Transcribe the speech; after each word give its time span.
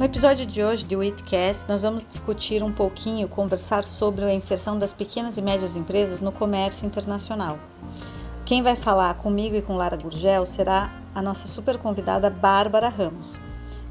No 0.00 0.06
episódio 0.06 0.46
de 0.46 0.64
hoje 0.64 0.86
do 0.86 1.04
Itcast, 1.04 1.68
nós 1.68 1.82
vamos 1.82 2.02
discutir 2.02 2.62
um 2.62 2.72
pouquinho, 2.72 3.28
conversar 3.28 3.84
sobre 3.84 4.24
a 4.24 4.32
inserção 4.32 4.78
das 4.78 4.94
pequenas 4.94 5.36
e 5.36 5.42
médias 5.42 5.76
empresas 5.76 6.22
no 6.22 6.32
comércio 6.32 6.86
internacional. 6.86 7.58
Quem 8.46 8.62
vai 8.62 8.76
falar 8.76 9.12
comigo 9.16 9.56
e 9.56 9.60
com 9.60 9.76
Lara 9.76 9.98
Gurgel 9.98 10.46
será 10.46 10.90
a 11.14 11.20
nossa 11.20 11.46
super 11.46 11.76
convidada 11.76 12.30
Bárbara 12.30 12.88
Ramos. 12.88 13.38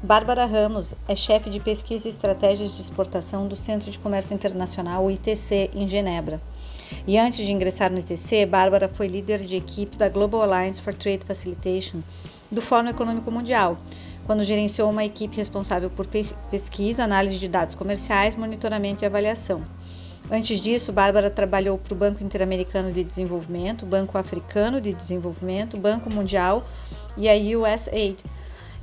Bárbara 0.02 0.46
Ramos 0.46 0.94
é 1.06 1.14
chefe 1.14 1.48
de 1.48 1.60
pesquisa 1.60 2.08
e 2.08 2.10
estratégias 2.10 2.74
de 2.74 2.82
exportação 2.82 3.46
do 3.46 3.54
Centro 3.54 3.88
de 3.88 3.98
Comércio 4.00 4.34
Internacional, 4.34 5.04
o 5.04 5.12
ITC, 5.12 5.70
em 5.72 5.86
Genebra. 5.86 6.42
E 7.06 7.16
antes 7.18 7.46
de 7.46 7.52
ingressar 7.52 7.88
no 7.88 8.00
ITC, 8.00 8.46
Bárbara 8.46 8.90
foi 8.92 9.06
líder 9.06 9.44
de 9.46 9.54
equipe 9.54 9.96
da 9.96 10.08
Global 10.08 10.42
Alliance 10.42 10.82
for 10.82 10.92
Trade 10.92 11.24
Facilitation 11.24 12.02
do 12.50 12.60
Fórum 12.60 12.88
Econômico 12.88 13.30
Mundial, 13.30 13.76
quando 14.30 14.44
gerenciou 14.44 14.88
uma 14.88 15.04
equipe 15.04 15.36
responsável 15.36 15.90
por 15.90 16.06
pesquisa, 16.06 17.02
análise 17.02 17.36
de 17.36 17.48
dados 17.48 17.74
comerciais, 17.74 18.36
monitoramento 18.36 19.02
e 19.02 19.06
avaliação. 19.06 19.60
Antes 20.30 20.60
disso, 20.60 20.92
Bárbara 20.92 21.28
trabalhou 21.28 21.76
para 21.76 21.92
o 21.92 21.96
Banco 21.96 22.22
Interamericano 22.22 22.92
de 22.92 23.02
Desenvolvimento, 23.02 23.84
Banco 23.84 24.16
Africano 24.16 24.80
de 24.80 24.94
Desenvolvimento, 24.94 25.76
Banco 25.76 26.14
Mundial 26.14 26.64
e 27.16 27.28
a 27.28 27.32
USAID. 27.34 28.22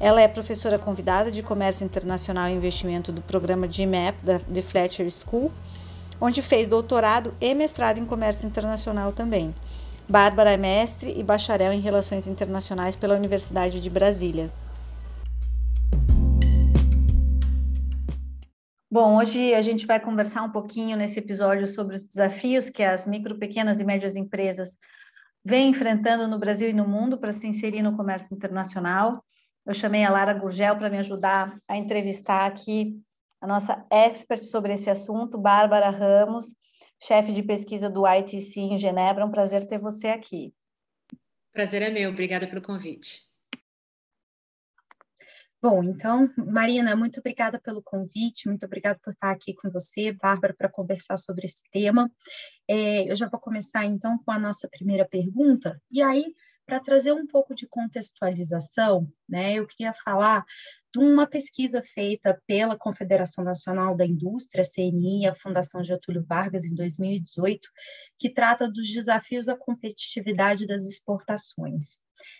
Ela 0.02 0.20
é 0.20 0.28
professora 0.28 0.78
convidada 0.78 1.32
de 1.32 1.42
Comércio 1.42 1.86
Internacional 1.86 2.50
e 2.50 2.54
Investimento 2.54 3.14
do 3.14 3.22
programa 3.22 3.68
GMAP 3.68 4.22
da 4.22 4.40
The 4.40 4.62
Fletcher 4.62 5.10
School, 5.10 5.50
onde 6.20 6.42
fez 6.42 6.68
doutorado 6.68 7.32
e 7.40 7.56
mestrado 7.56 8.00
em 8.00 8.06
Comércio 8.06 8.46
Internacional 8.46 9.14
também. 9.14 9.56
Bárbara 10.10 10.52
é 10.52 10.58
mestre 10.58 11.18
e 11.18 11.24
bacharel 11.24 11.72
em 11.72 11.80
Relações 11.80 12.28
Internacionais 12.28 12.98
pela 12.98 13.16
Universidade 13.16 13.80
de 13.80 13.90
Brasília. 13.90 14.52
Bom, 18.90 19.18
hoje 19.18 19.54
a 19.54 19.62
gente 19.62 19.86
vai 19.86 20.00
conversar 20.00 20.44
um 20.44 20.52
pouquinho 20.52 20.96
nesse 20.96 21.20
episódio 21.20 21.68
sobre 21.68 21.98
os 21.98 22.06
desafios 22.06 22.70
que 22.70 22.82
as 22.82 23.06
micro, 23.06 23.38
pequenas 23.38 23.82
e 23.82 23.84
médias 23.84 24.16
empresas 24.16 24.78
vêm 25.44 25.72
enfrentando 25.72 26.26
no 26.26 26.40
Brasil 26.40 26.70
e 26.70 26.74
no 26.74 26.88
mundo 26.88 27.18
para 27.18 27.34
se 27.34 27.46
inserir 27.48 27.82
no 27.82 27.98
comércio 27.98 28.34
internacional. 28.34 29.22
Eu 29.66 29.74
chamei 29.74 30.06
a 30.06 30.10
Lara 30.10 30.34
Gurgel 30.34 30.78
para 30.78 30.90
me 30.90 30.98
ajudar 31.00 31.54
a 31.68 31.76
entrevistar 31.76 32.46
aqui 32.46 32.98
a 33.42 33.46
nossa 33.46 33.86
expert 33.92 34.42
sobre 34.42 34.74
esse 34.74 34.90
assunto, 34.90 35.38
Bárbara 35.38 35.90
Ramos, 35.90 36.56
chefe 37.04 37.34
de 37.34 37.44
pesquisa 37.44 37.90
do 37.90 38.08
ITC 38.08 38.62
em 38.62 38.78
Genebra. 38.78 39.24
É 39.24 39.26
um 39.26 39.32
prazer 39.32 39.68
ter 39.68 39.80
você 39.80 40.08
aqui. 40.08 40.54
Prazer 41.52 41.82
é 41.82 41.90
meu, 41.90 42.10
obrigada 42.10 42.48
pelo 42.48 42.62
convite. 42.62 43.27
Bom, 45.70 45.84
então, 45.84 46.32
Marina, 46.38 46.96
muito 46.96 47.20
obrigada 47.20 47.60
pelo 47.60 47.84
convite, 47.84 48.48
muito 48.48 48.66
obrigada 48.66 48.98
por 49.04 49.12
estar 49.12 49.32
aqui 49.32 49.54
com 49.54 49.70
você, 49.70 50.14
Bárbara, 50.14 50.56
para 50.58 50.70
conversar 50.70 51.18
sobre 51.18 51.46
esse 51.46 51.62
tema. 51.74 52.10
É, 52.66 53.12
eu 53.12 53.14
já 53.18 53.28
vou 53.28 53.38
começar, 53.38 53.84
então, 53.84 54.18
com 54.24 54.32
a 54.32 54.40
nossa 54.40 54.70
primeira 54.70 55.06
pergunta, 55.06 55.78
e 55.92 56.02
aí, 56.02 56.34
para 56.66 56.80
trazer 56.80 57.12
um 57.12 57.28
pouco 57.28 57.54
de 57.54 57.68
contextualização, 57.68 59.12
né, 59.28 59.56
eu 59.56 59.68
queria 59.68 59.94
falar 59.94 60.46
de 60.96 61.00
uma 61.00 61.28
pesquisa 61.28 61.84
feita 61.84 62.42
pela 62.48 62.78
Confederação 62.78 63.44
Nacional 63.44 63.94
da 63.94 64.06
Indústria, 64.06 64.64
CNI, 64.64 65.28
a 65.28 65.36
Fundação 65.36 65.84
Getúlio 65.84 66.24
Vargas, 66.24 66.64
em 66.64 66.74
2018, 66.74 67.68
que 68.18 68.30
trata 68.30 68.72
dos 68.72 68.90
desafios 68.90 69.50
à 69.50 69.58
competitividade 69.58 70.66
das 70.66 70.84
exportações. 70.84 71.98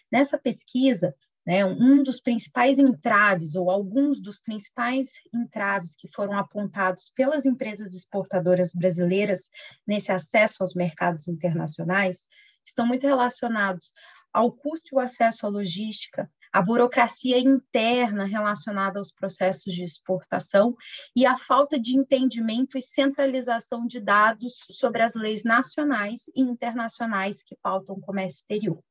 Nessa 0.10 0.38
pesquisa, 0.38 1.14
né, 1.48 1.64
um 1.64 2.04
dos 2.04 2.20
principais 2.20 2.78
entraves, 2.78 3.56
ou 3.56 3.72
alguns 3.72 4.20
dos 4.20 4.38
principais 4.38 5.14
entraves 5.34 5.96
que 5.96 6.10
foram 6.14 6.38
apontados 6.38 7.10
pelas 7.16 7.46
empresas 7.46 7.94
exportadoras 7.94 8.74
brasileiras 8.74 9.50
nesse 9.88 10.12
acesso 10.12 10.62
aos 10.62 10.74
mercados 10.74 11.26
internacionais, 11.26 12.28
estão 12.66 12.86
muito 12.86 13.08
relacionados 13.08 13.94
ao 14.34 14.52
custo 14.52 14.90
e 14.92 14.96
o 14.98 15.00
acesso 15.00 15.46
à 15.46 15.50
logística, 15.50 16.30
à 16.52 16.62
burocracia 16.62 17.40
interna 17.40 18.26
relacionada 18.26 19.00
aos 19.00 19.14
processos 19.14 19.74
de 19.74 19.86
exportação 19.86 20.76
e 21.16 21.26
à 21.26 21.38
falta 21.38 21.80
de 21.80 21.98
entendimento 21.98 22.78
e 22.78 22.82
centralização 22.82 23.88
de 23.88 24.02
dados 24.02 24.66
sobre 24.70 25.02
as 25.02 25.16
leis 25.16 25.46
nacionais 25.46 26.28
e 26.36 26.42
internacionais 26.42 27.42
que 27.42 27.56
pautam 27.56 27.96
o 27.96 28.02
comércio 28.02 28.40
exterior. 28.40 28.84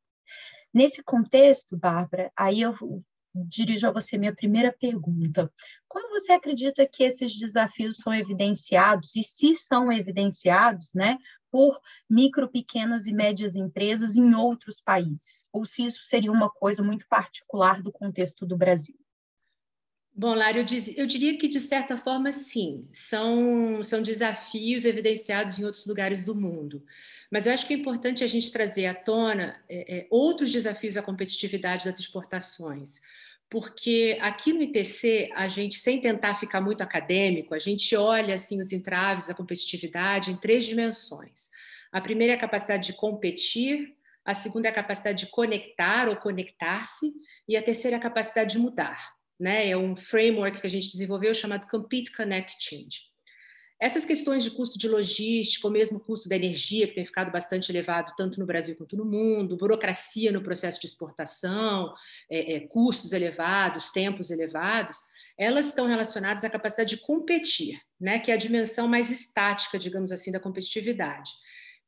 Nesse 0.76 1.02
contexto, 1.02 1.74
Bárbara, 1.74 2.30
aí 2.36 2.60
eu 2.60 2.74
dirijo 3.34 3.88
a 3.88 3.90
você 3.90 4.18
minha 4.18 4.34
primeira 4.34 4.70
pergunta. 4.70 5.50
Como 5.88 6.10
você 6.10 6.32
acredita 6.32 6.86
que 6.86 7.02
esses 7.02 7.34
desafios 7.34 7.96
são 7.96 8.12
evidenciados, 8.12 9.16
e 9.16 9.22
se 9.22 9.54
são 9.54 9.90
evidenciados, 9.90 10.92
né, 10.94 11.16
por 11.50 11.80
micro, 12.10 12.46
pequenas 12.46 13.06
e 13.06 13.12
médias 13.14 13.56
empresas 13.56 14.16
em 14.16 14.34
outros 14.34 14.78
países? 14.78 15.46
Ou 15.50 15.64
se 15.64 15.82
isso 15.86 16.04
seria 16.04 16.30
uma 16.30 16.50
coisa 16.50 16.82
muito 16.82 17.06
particular 17.08 17.82
do 17.82 17.90
contexto 17.90 18.44
do 18.44 18.54
Brasil? 18.54 18.98
Bom, 20.18 20.34
Lário, 20.34 20.62
eu, 20.62 20.94
eu, 20.96 21.06
diria 21.06 21.36
que, 21.36 21.46
de 21.46 21.60
certa 21.60 21.98
forma, 21.98 22.32
sim, 22.32 22.88
são, 22.90 23.82
são 23.82 24.02
desafios 24.02 24.86
evidenciados 24.86 25.58
em 25.58 25.64
outros 25.66 25.84
lugares 25.84 26.24
do 26.24 26.34
mundo. 26.34 26.82
Mas 27.30 27.46
eu 27.46 27.52
acho 27.52 27.66
que 27.66 27.74
é 27.74 27.76
importante 27.76 28.24
a 28.24 28.26
gente 28.26 28.50
trazer 28.50 28.86
à 28.86 28.94
tona 28.94 29.62
é, 29.68 29.98
é, 29.98 30.06
outros 30.08 30.50
desafios 30.50 30.96
à 30.96 31.02
competitividade 31.02 31.84
das 31.84 31.98
exportações, 31.98 33.02
porque 33.50 34.16
aqui 34.22 34.54
no 34.54 34.62
ITC, 34.62 35.30
a 35.34 35.48
gente, 35.48 35.78
sem 35.78 36.00
tentar 36.00 36.36
ficar 36.36 36.62
muito 36.62 36.80
acadêmico, 36.80 37.54
a 37.54 37.58
gente 37.58 37.94
olha 37.94 38.36
assim 38.36 38.58
os 38.58 38.72
entraves 38.72 39.28
à 39.28 39.34
competitividade 39.34 40.30
em 40.30 40.36
três 40.36 40.64
dimensões. 40.64 41.50
A 41.92 42.00
primeira 42.00 42.32
é 42.32 42.36
a 42.36 42.40
capacidade 42.40 42.86
de 42.86 42.94
competir, 42.94 43.94
a 44.24 44.32
segunda 44.32 44.66
é 44.66 44.70
a 44.70 44.74
capacidade 44.74 45.26
de 45.26 45.30
conectar 45.30 46.08
ou 46.08 46.16
conectar-se, 46.16 47.12
e 47.46 47.54
a 47.54 47.62
terceira 47.62 47.98
é 47.98 47.98
a 47.98 48.02
capacidade 48.02 48.52
de 48.54 48.58
mudar. 48.58 49.15
Né? 49.38 49.70
É 49.70 49.76
um 49.76 49.94
framework 49.96 50.60
que 50.60 50.66
a 50.66 50.70
gente 50.70 50.90
desenvolveu 50.90 51.34
chamado 51.34 51.68
Compete, 51.68 52.14
Connect, 52.16 52.56
Change. 52.60 53.16
Essas 53.78 54.06
questões 54.06 54.42
de 54.42 54.50
custo 54.50 54.78
de 54.78 54.88
logística, 54.88 55.66
ou 55.66 55.72
mesmo 55.72 56.00
custo 56.00 56.30
da 56.30 56.36
energia, 56.36 56.88
que 56.88 56.94
tem 56.94 57.04
ficado 57.04 57.30
bastante 57.30 57.70
elevado 57.70 58.14
tanto 58.16 58.40
no 58.40 58.46
Brasil 58.46 58.74
quanto 58.74 58.96
no 58.96 59.04
mundo, 59.04 59.56
burocracia 59.56 60.32
no 60.32 60.42
processo 60.42 60.80
de 60.80 60.86
exportação, 60.86 61.92
é, 62.30 62.54
é, 62.54 62.60
custos 62.60 63.12
elevados, 63.12 63.90
tempos 63.90 64.30
elevados, 64.30 64.96
elas 65.38 65.66
estão 65.66 65.86
relacionadas 65.86 66.42
à 66.42 66.48
capacidade 66.48 66.96
de 66.96 67.02
competir, 67.02 67.78
né, 68.00 68.18
que 68.18 68.30
é 68.30 68.34
a 68.34 68.38
dimensão 68.38 68.88
mais 68.88 69.10
estática, 69.10 69.78
digamos 69.78 70.10
assim, 70.10 70.32
da 70.32 70.40
competitividade. 70.40 71.30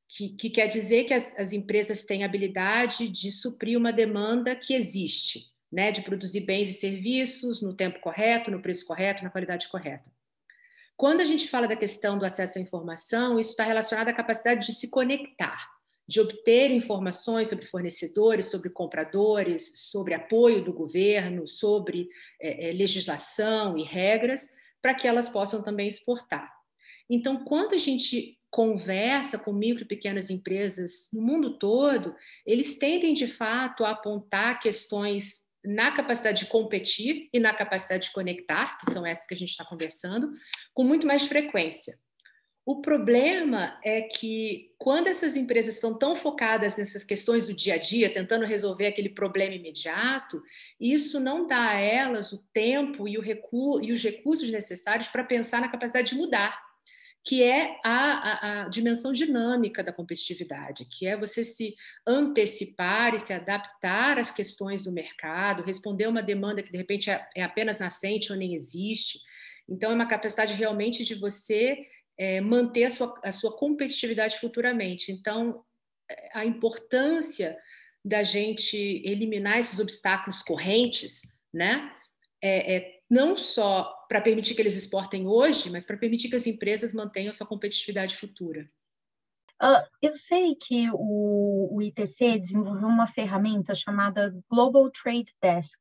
Que, 0.07 0.31
que 0.31 0.51
quer 0.51 0.67
dizer 0.67 1.05
que 1.05 1.15
as, 1.15 1.39
as 1.39 1.55
empresas 1.55 2.05
têm 2.05 2.23
habilidade 2.23 3.09
de 3.09 3.33
suprir 3.33 3.79
uma 3.79 3.93
demanda 3.93 4.55
que 4.55 4.75
existe, 4.75 5.51
né, 5.71 5.93
de 5.93 6.03
produzir 6.03 6.41
bens 6.41 6.69
e 6.69 6.75
serviços 6.75 7.63
no 7.63 7.75
tempo 7.75 8.01
correto, 8.01 8.51
no 8.51 8.63
preço 8.63 8.87
correto, 8.87 9.23
na 9.23 9.31
qualidade 9.31 9.69
correta. 9.69 10.11
Quando 10.97 11.21
a 11.21 11.25
gente 11.25 11.49
fala 11.49 11.69
da 11.69 11.77
questão 11.77 12.19
do 12.19 12.25
acesso 12.25 12.59
à 12.59 12.61
informação, 12.61 13.39
isso 13.39 13.51
está 13.51 13.63
relacionado 13.63 14.09
à 14.09 14.13
capacidade 14.13 14.67
de 14.67 14.73
se 14.73 14.91
conectar, 14.91 15.69
de 16.09 16.21
obter 16.21 16.71
informações 16.73 17.49
sobre 17.49 17.67
fornecedores, 17.67 18.47
sobre 18.47 18.71
compradores, 18.71 19.91
sobre 19.91 20.15
apoio 20.15 20.65
do 20.65 20.73
governo, 20.73 21.47
sobre 21.47 22.09
é, 22.41 22.71
é, 22.71 22.73
legislação 22.73 23.77
e 23.79 23.85
regras, 23.85 24.49
para 24.83 24.95
que 24.95 25.07
elas 25.07 25.29
possam 25.29 25.63
também 25.63 25.87
exportar. 25.87 26.51
Então, 27.09 27.45
quando 27.45 27.75
a 27.75 27.79
gente 27.79 28.37
conversa 28.51 29.39
com 29.39 29.53
micro 29.53 29.85
e 29.85 29.87
pequenas 29.87 30.31
empresas 30.31 31.11
no 31.13 31.23
mundo 31.23 31.59
todo, 31.59 32.15
eles 32.47 32.79
tendem 32.79 33.15
de 33.15 33.27
fato 33.27 33.85
a 33.85 33.91
apontar 33.91 34.59
questões 34.59 35.48
na 35.69 35.93
capacidade 35.93 36.45
de 36.45 36.47
competir 36.47 37.29
e 37.31 37.39
na 37.39 37.53
capacidade 37.53 38.07
de 38.07 38.13
conectar, 38.13 38.79
que 38.79 38.91
são 38.91 39.05
essas 39.05 39.27
que 39.27 39.35
a 39.35 39.37
gente 39.37 39.51
está 39.51 39.67
conversando, 39.67 40.33
com 40.73 40.83
muito 40.83 41.07
mais 41.07 41.27
frequência. 41.27 41.95
O 42.65 42.81
problema 42.81 43.79
é 43.85 44.01
que 44.01 44.73
quando 44.79 45.09
essas 45.09 45.37
empresas 45.37 45.75
estão 45.75 45.93
tão 45.93 46.17
focadas 46.17 46.77
nessas 46.79 47.05
questões 47.05 47.47
do 47.47 47.53
dia 47.53 47.75
a 47.75 47.79
dia, 47.79 48.13
tentando 48.13 48.47
resolver 48.47 48.87
aquele 48.87 49.11
problema 49.11 49.55
imediato, 49.55 50.43
isso 50.81 51.21
não 51.21 51.47
dá 51.47 51.71
a 51.71 51.79
elas 51.79 52.33
o 52.33 52.43
tempo 52.51 53.07
e, 53.07 53.19
o 53.19 53.21
recu 53.21 53.79
e 53.83 53.93
os 53.93 54.03
recursos 54.03 54.51
necessários 54.51 55.09
para 55.09 55.23
pensar 55.23 55.61
na 55.61 55.69
capacidade 55.69 56.11
de 56.11 56.15
mudar, 56.15 56.59
que 57.29 57.43
é 57.43 57.79
a, 57.85 57.91
a, 57.91 58.63
a, 58.63 58.69
dimensão 58.71 59.13
dinâmica 59.13 59.85
da 59.85 59.93
competitividade, 59.93 60.87
que 60.87 61.07
é 61.07 61.15
você 61.15 61.45
se 61.45 61.75
antecipar 62.07 63.15
e 63.15 63.19
se 63.19 63.35
adaptar 63.35 64.19
às 64.19 64.31
questões 64.31 64.83
do 64.83 64.91
mercado, 64.91 65.63
responder 65.63 66.07
uma 66.07 66.23
demanda 66.23 66.63
que 66.63 66.73
de 66.73 66.79
repente 66.79 67.11
é, 67.11 67.29
é 67.37 67.43
apenas 67.43 67.79
nascente 67.79 68.33
ou 68.33 68.39
nem 68.39 68.55
existe. 68.55 69.19
Então, 69.69 69.91
é 69.91 69.95
uma 69.95 70.09
capacidade 70.09 70.55
realmente 70.55 71.05
de 71.05 71.17
você 71.17 71.87
é, 72.17 72.41
manter 72.41 72.85
a 72.85 72.91
sua, 72.91 73.21
a 73.23 73.31
sua 73.31 73.55
competitividade 73.55 74.39
futuramente. 74.39 75.13
Então, 75.13 75.63
a 76.33 76.47
importância 76.47 77.59
da 78.03 78.23
gente 78.23 79.03
eliminar 79.05 79.59
esses 79.59 79.79
obstáculos 79.79 80.43
correntes, 80.43 81.21
né? 81.53 81.93
É, 82.41 82.77
é 82.77 82.98
não 83.09 83.37
só 83.37 83.85
para 84.09 84.21
permitir 84.21 84.55
que 84.55 84.63
eles 84.63 84.77
exportem 84.77 85.27
hoje, 85.27 85.71
mas 85.71 85.85
para 85.85 85.97
permitir 85.97 86.29
que 86.29 86.37
as 86.37 86.47
empresas 86.47 86.93
mantenham 86.93 87.33
sua 87.33 87.47
competitividade 87.47 88.17
futura. 88.17 88.69
Uh, 89.61 89.83
eu 90.01 90.17
sei 90.17 90.55
que 90.55 90.89
o, 90.93 91.77
o, 91.77 91.83
ITC 91.83 92.39
desenvolveu 92.39 92.87
uma 92.87 93.09
ferramenta 93.09 93.75
chamada 93.75 94.33
Global 94.49 94.89
Trade 94.91 95.35
Desk, 95.43 95.81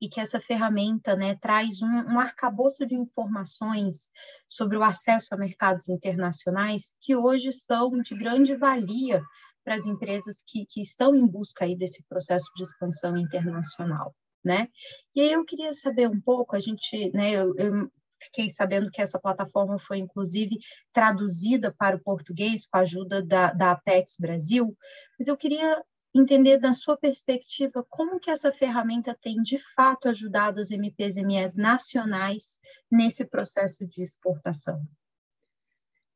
e 0.00 0.08
que 0.08 0.20
essa 0.20 0.40
ferramenta 0.40 1.16
né, 1.16 1.34
traz 1.34 1.82
um, 1.82 1.86
um 1.86 2.20
arcabouço 2.20 2.86
de 2.86 2.94
informações 2.94 4.10
sobre 4.46 4.76
o 4.76 4.82
acesso 4.82 5.34
a 5.34 5.36
mercados 5.36 5.88
internacionais 5.88 6.94
que 7.00 7.16
hoje 7.16 7.50
são 7.52 7.90
de 8.00 8.14
grande 8.14 8.54
valia 8.54 9.22
para 9.64 9.74
as 9.74 9.86
empresas 9.86 10.42
que, 10.46 10.64
que 10.66 10.80
estão 10.80 11.14
em 11.14 11.26
busca 11.26 11.64
aí 11.64 11.76
desse 11.76 12.02
processo 12.04 12.46
de 12.56 12.62
expansão 12.62 13.16
internacional. 13.16 14.14
Né? 14.48 14.66
E 15.14 15.20
aí 15.20 15.32
eu 15.32 15.44
queria 15.44 15.70
saber 15.74 16.08
um 16.08 16.18
pouco, 16.18 16.56
a 16.56 16.58
gente, 16.58 17.10
né, 17.12 17.32
eu, 17.32 17.54
eu 17.58 17.92
fiquei 18.18 18.48
sabendo 18.48 18.90
que 18.90 19.02
essa 19.02 19.18
plataforma 19.18 19.78
foi, 19.78 19.98
inclusive, 19.98 20.56
traduzida 20.90 21.70
para 21.78 21.96
o 21.96 22.00
português 22.00 22.64
com 22.64 22.78
a 22.78 22.80
ajuda 22.80 23.22
da, 23.22 23.52
da 23.52 23.72
Apex 23.72 24.16
Brasil, 24.18 24.74
mas 25.18 25.28
eu 25.28 25.36
queria 25.36 25.84
entender 26.14 26.58
da 26.58 26.72
sua 26.72 26.96
perspectiva 26.96 27.84
como 27.90 28.18
que 28.18 28.30
essa 28.30 28.50
ferramenta 28.50 29.14
tem 29.20 29.36
de 29.42 29.58
fato 29.76 30.08
ajudado 30.08 30.60
as 30.60 30.70
MPs 30.70 31.16
e 31.16 31.22
MEs 31.22 31.54
nacionais 31.54 32.58
nesse 32.90 33.26
processo 33.26 33.86
de 33.86 34.02
exportação. 34.02 34.82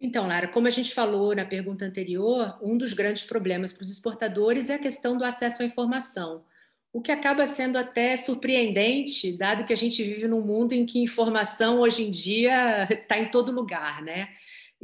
Então, 0.01 0.27
Lara, 0.27 0.49
como 0.49 0.67
a 0.67 0.71
gente 0.71 0.95
falou 0.95 1.37
na 1.37 1.45
pergunta 1.45 1.85
anterior, 1.85 2.59
um 2.63 2.79
dos 2.79 2.95
grandes 2.95 3.25
problemas 3.25 3.75
para 3.75 3.83
os 3.83 3.91
exportadores 3.91 4.71
é 4.71 4.75
a 4.77 4.79
questão 4.79 5.19
do 5.19 5.23
acesso 5.23 5.63
à 5.63 5.67
informação, 5.67 6.47
o 6.93 7.01
que 7.01 7.11
acaba 7.11 7.47
sendo 7.47 7.79
até 7.79 8.17
surpreendente, 8.17 9.37
dado 9.37 9.65
que 9.65 9.73
a 9.73 9.77
gente 9.77 10.03
vive 10.03 10.29
num 10.29 10.43
mundo 10.43 10.75
em 10.75 10.85
que 10.85 11.03
informação 11.03 11.81
hoje 11.81 12.03
em 12.03 12.11
dia 12.11 12.87
está 12.91 13.17
em 13.19 13.31
todo 13.31 13.51
lugar, 13.51 14.03
né? 14.03 14.29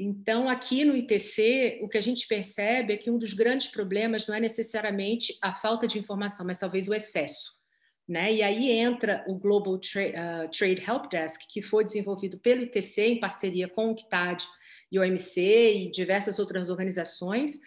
Então, 0.01 0.49
aqui 0.49 0.85
no 0.85 0.97
ITC, 0.97 1.81
o 1.83 1.89
que 1.89 1.99
a 1.99 2.01
gente 2.01 2.27
percebe 2.29 2.93
é 2.93 2.97
que 2.97 3.11
um 3.11 3.19
dos 3.19 3.35
grandes 3.35 3.67
problemas 3.67 4.29
não 4.29 4.35
é 4.35 4.39
necessariamente 4.39 5.37
a 5.43 5.53
falta 5.53 5.89
de 5.89 5.99
informação, 5.99 6.47
mas 6.47 6.59
talvez 6.59 6.89
o 6.89 6.95
excesso. 6.95 7.59
Né? 8.09 8.35
E 8.35 8.43
aí 8.43 8.71
entra 8.71 9.25
o 9.27 9.35
Global 9.35 9.77
Tra 9.79 10.03
uh, 10.03 10.51
Trade 10.57 10.85
Help 10.89 11.11
Desk, 11.11 11.45
que 11.53 11.61
foi 11.61 11.83
desenvolvido 11.83 12.39
pelo 12.39 12.63
ITC 12.63 13.07
em 13.09 13.21
parceria 13.21 13.69
com 13.69 13.91
o 13.91 13.95
CTAD 13.97 14.47
e 14.91 14.99
o 14.99 15.03
OMC 15.03 15.41
e 15.41 15.91
diversas 15.91 16.39
outras 16.39 16.71
organizações, 16.71 17.59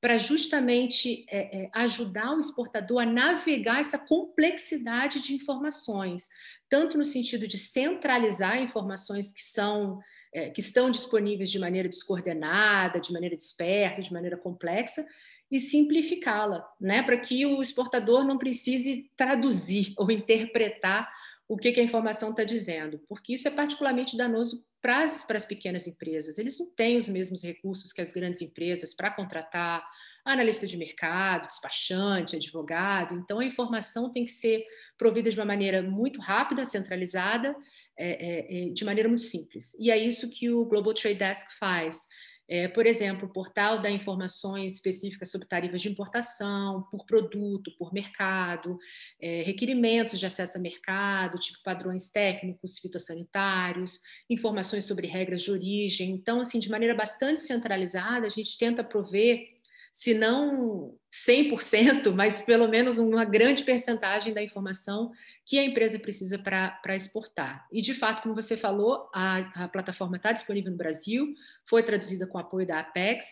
para 0.00 0.16
justamente 0.18 1.26
é, 1.28 1.64
é, 1.64 1.70
ajudar 1.72 2.34
o 2.34 2.40
exportador 2.40 3.02
a 3.02 3.06
navegar 3.06 3.80
essa 3.80 3.98
complexidade 3.98 5.20
de 5.20 5.34
informações, 5.34 6.28
tanto 6.68 6.96
no 6.96 7.04
sentido 7.04 7.48
de 7.48 7.58
centralizar 7.58 8.62
informações 8.62 9.32
que 9.32 9.42
são 9.42 10.00
é, 10.32 10.50
que 10.50 10.60
estão 10.60 10.90
disponíveis 10.90 11.50
de 11.50 11.58
maneira 11.58 11.88
descoordenada, 11.88 13.00
de 13.00 13.12
maneira 13.12 13.36
dispersa, 13.36 14.02
de 14.02 14.12
maneira 14.12 14.36
complexa, 14.36 15.06
e 15.50 15.58
simplificá-la, 15.58 16.68
né, 16.78 17.02
para 17.02 17.16
que 17.16 17.46
o 17.46 17.62
exportador 17.62 18.24
não 18.24 18.36
precise 18.36 19.10
traduzir 19.16 19.94
ou 19.96 20.10
interpretar 20.10 21.10
o 21.48 21.56
que, 21.56 21.72
que 21.72 21.80
a 21.80 21.82
informação 21.84 22.30
está 22.30 22.44
dizendo, 22.44 23.00
porque 23.08 23.32
isso 23.32 23.48
é 23.48 23.50
particularmente 23.50 24.16
danoso 24.16 24.62
para 24.80 25.02
as, 25.02 25.44
pequenas 25.46 25.86
empresas. 25.86 26.38
Eles 26.38 26.58
não 26.58 26.70
têm 26.74 26.96
os 26.96 27.08
mesmos 27.08 27.42
recursos 27.42 27.92
que 27.92 28.00
as 28.00 28.12
grandes 28.12 28.40
empresas 28.40 28.94
para 28.94 29.10
contratar 29.10 29.84
analista 30.24 30.66
de 30.66 30.76
mercado, 30.76 31.46
despachante, 31.46 32.36
advogado. 32.36 33.14
Então, 33.14 33.40
a 33.40 33.44
informação 33.44 34.12
tem 34.12 34.24
que 34.24 34.30
ser 34.30 34.64
provida 34.96 35.30
de 35.30 35.38
uma 35.38 35.46
maneira 35.46 35.82
muito 35.82 36.20
rápida, 36.20 36.64
centralizada, 36.64 37.56
é, 37.98 38.10
é, 38.10 38.68
é, 38.68 38.72
de 38.72 38.84
maneira 38.84 39.08
muito 39.08 39.22
simples. 39.22 39.74
E 39.80 39.90
é 39.90 39.96
isso 39.96 40.30
que 40.30 40.50
o 40.50 40.64
Global 40.64 40.94
Trade 40.94 41.18
Desk 41.18 41.58
faz. 41.58 42.06
É, 42.48 42.66
por 42.66 42.86
exemplo, 42.86 43.28
o 43.28 43.32
portal 43.32 43.82
dá 43.82 43.90
informações 43.90 44.74
específicas 44.74 45.30
sobre 45.30 45.46
tarifas 45.46 45.82
de 45.82 45.90
importação, 45.90 46.82
por 46.90 47.04
produto, 47.04 47.70
por 47.78 47.92
mercado, 47.92 48.78
é, 49.20 49.42
requerimentos 49.42 50.18
de 50.18 50.24
acesso 50.24 50.56
a 50.56 50.60
mercado, 50.60 51.38
tipo 51.38 51.58
padrões 51.62 52.10
técnicos, 52.10 52.78
fitossanitários, 52.78 54.00
informações 54.30 54.84
sobre 54.86 55.06
regras 55.06 55.42
de 55.42 55.50
origem. 55.50 56.10
Então, 56.10 56.40
assim, 56.40 56.58
de 56.58 56.70
maneira 56.70 56.94
bastante 56.94 57.40
centralizada, 57.40 58.26
a 58.26 58.30
gente 58.30 58.56
tenta 58.56 58.82
prover 58.82 59.57
se 59.98 60.14
não 60.14 60.94
100%, 61.12 62.12
mas 62.14 62.40
pelo 62.40 62.68
menos 62.68 62.98
uma 62.98 63.24
grande 63.24 63.64
percentagem 63.64 64.32
da 64.32 64.40
informação 64.40 65.10
que 65.44 65.58
a 65.58 65.64
empresa 65.64 65.98
precisa 65.98 66.38
para 66.38 66.94
exportar. 66.94 67.66
E, 67.72 67.82
de 67.82 67.92
fato, 67.92 68.22
como 68.22 68.32
você 68.32 68.56
falou, 68.56 69.10
a, 69.12 69.64
a 69.64 69.68
plataforma 69.68 70.16
está 70.16 70.30
disponível 70.30 70.70
no 70.70 70.78
Brasil, 70.78 71.34
foi 71.66 71.82
traduzida 71.82 72.28
com 72.28 72.38
apoio 72.38 72.64
da 72.64 72.78
Apex, 72.78 73.26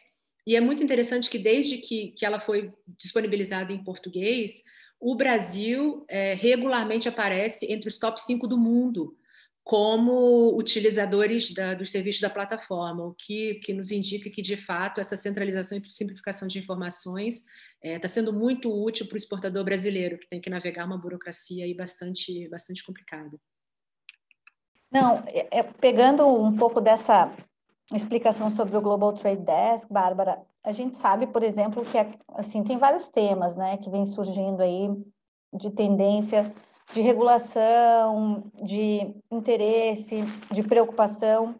e 0.44 0.56
é 0.56 0.60
muito 0.60 0.82
interessante 0.82 1.30
que, 1.30 1.38
desde 1.38 1.78
que, 1.78 2.08
que 2.08 2.26
ela 2.26 2.40
foi 2.40 2.72
disponibilizada 2.98 3.72
em 3.72 3.84
português, 3.84 4.64
o 4.98 5.14
Brasil 5.14 6.04
é, 6.08 6.34
regularmente 6.34 7.08
aparece 7.08 7.70
entre 7.70 7.88
os 7.88 8.00
top 8.00 8.20
5 8.20 8.44
do 8.48 8.58
mundo 8.58 9.16
como 9.66 10.56
utilizadores 10.56 11.52
da, 11.52 11.74
dos 11.74 11.90
serviços 11.90 12.20
da 12.20 12.30
plataforma, 12.30 13.04
o 13.04 13.12
que, 13.14 13.56
que 13.56 13.74
nos 13.74 13.90
indica 13.90 14.30
que, 14.30 14.40
de 14.40 14.56
fato, 14.56 15.00
essa 15.00 15.16
centralização 15.16 15.76
e 15.76 15.90
simplificação 15.90 16.46
de 16.46 16.60
informações 16.60 17.38
está 17.38 17.48
é, 17.82 17.98
tá 17.98 18.06
sendo 18.06 18.32
muito 18.32 18.70
útil 18.70 19.08
para 19.08 19.14
o 19.14 19.16
exportador 19.16 19.64
brasileiro, 19.64 20.18
que 20.18 20.28
tem 20.28 20.40
que 20.40 20.48
navegar 20.48 20.86
uma 20.86 20.96
burocracia 20.96 21.64
aí 21.64 21.74
bastante, 21.74 22.48
bastante 22.48 22.84
complicada. 22.84 23.36
Não, 24.88 25.24
é, 25.26 25.58
é, 25.58 25.62
pegando 25.80 26.24
um 26.28 26.56
pouco 26.56 26.80
dessa 26.80 27.34
explicação 27.92 28.48
sobre 28.48 28.76
o 28.76 28.80
Global 28.80 29.14
Trade 29.14 29.42
Desk, 29.42 29.92
Bárbara, 29.92 30.46
a 30.62 30.70
gente 30.70 30.94
sabe, 30.94 31.26
por 31.26 31.42
exemplo, 31.42 31.84
que 31.84 31.98
assim 32.28 32.62
tem 32.62 32.78
vários 32.78 33.08
temas, 33.08 33.56
né, 33.56 33.78
que 33.78 33.90
vem 33.90 34.06
surgindo 34.06 34.62
aí 34.62 34.88
de 35.52 35.72
tendência 35.72 36.54
de 36.92 37.00
regulação, 37.00 38.50
de 38.62 39.14
interesse, 39.30 40.22
de 40.52 40.62
preocupação. 40.62 41.54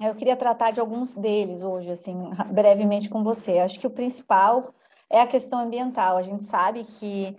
Eu 0.00 0.14
queria 0.14 0.36
tratar 0.36 0.72
de 0.72 0.80
alguns 0.80 1.14
deles 1.14 1.62
hoje, 1.62 1.90
assim, 1.90 2.16
brevemente 2.52 3.08
com 3.08 3.22
você. 3.22 3.58
Acho 3.58 3.78
que 3.78 3.86
o 3.86 3.90
principal 3.90 4.74
é 5.08 5.20
a 5.20 5.26
questão 5.26 5.60
ambiental. 5.60 6.16
A 6.16 6.22
gente 6.22 6.44
sabe 6.44 6.84
que 6.84 7.36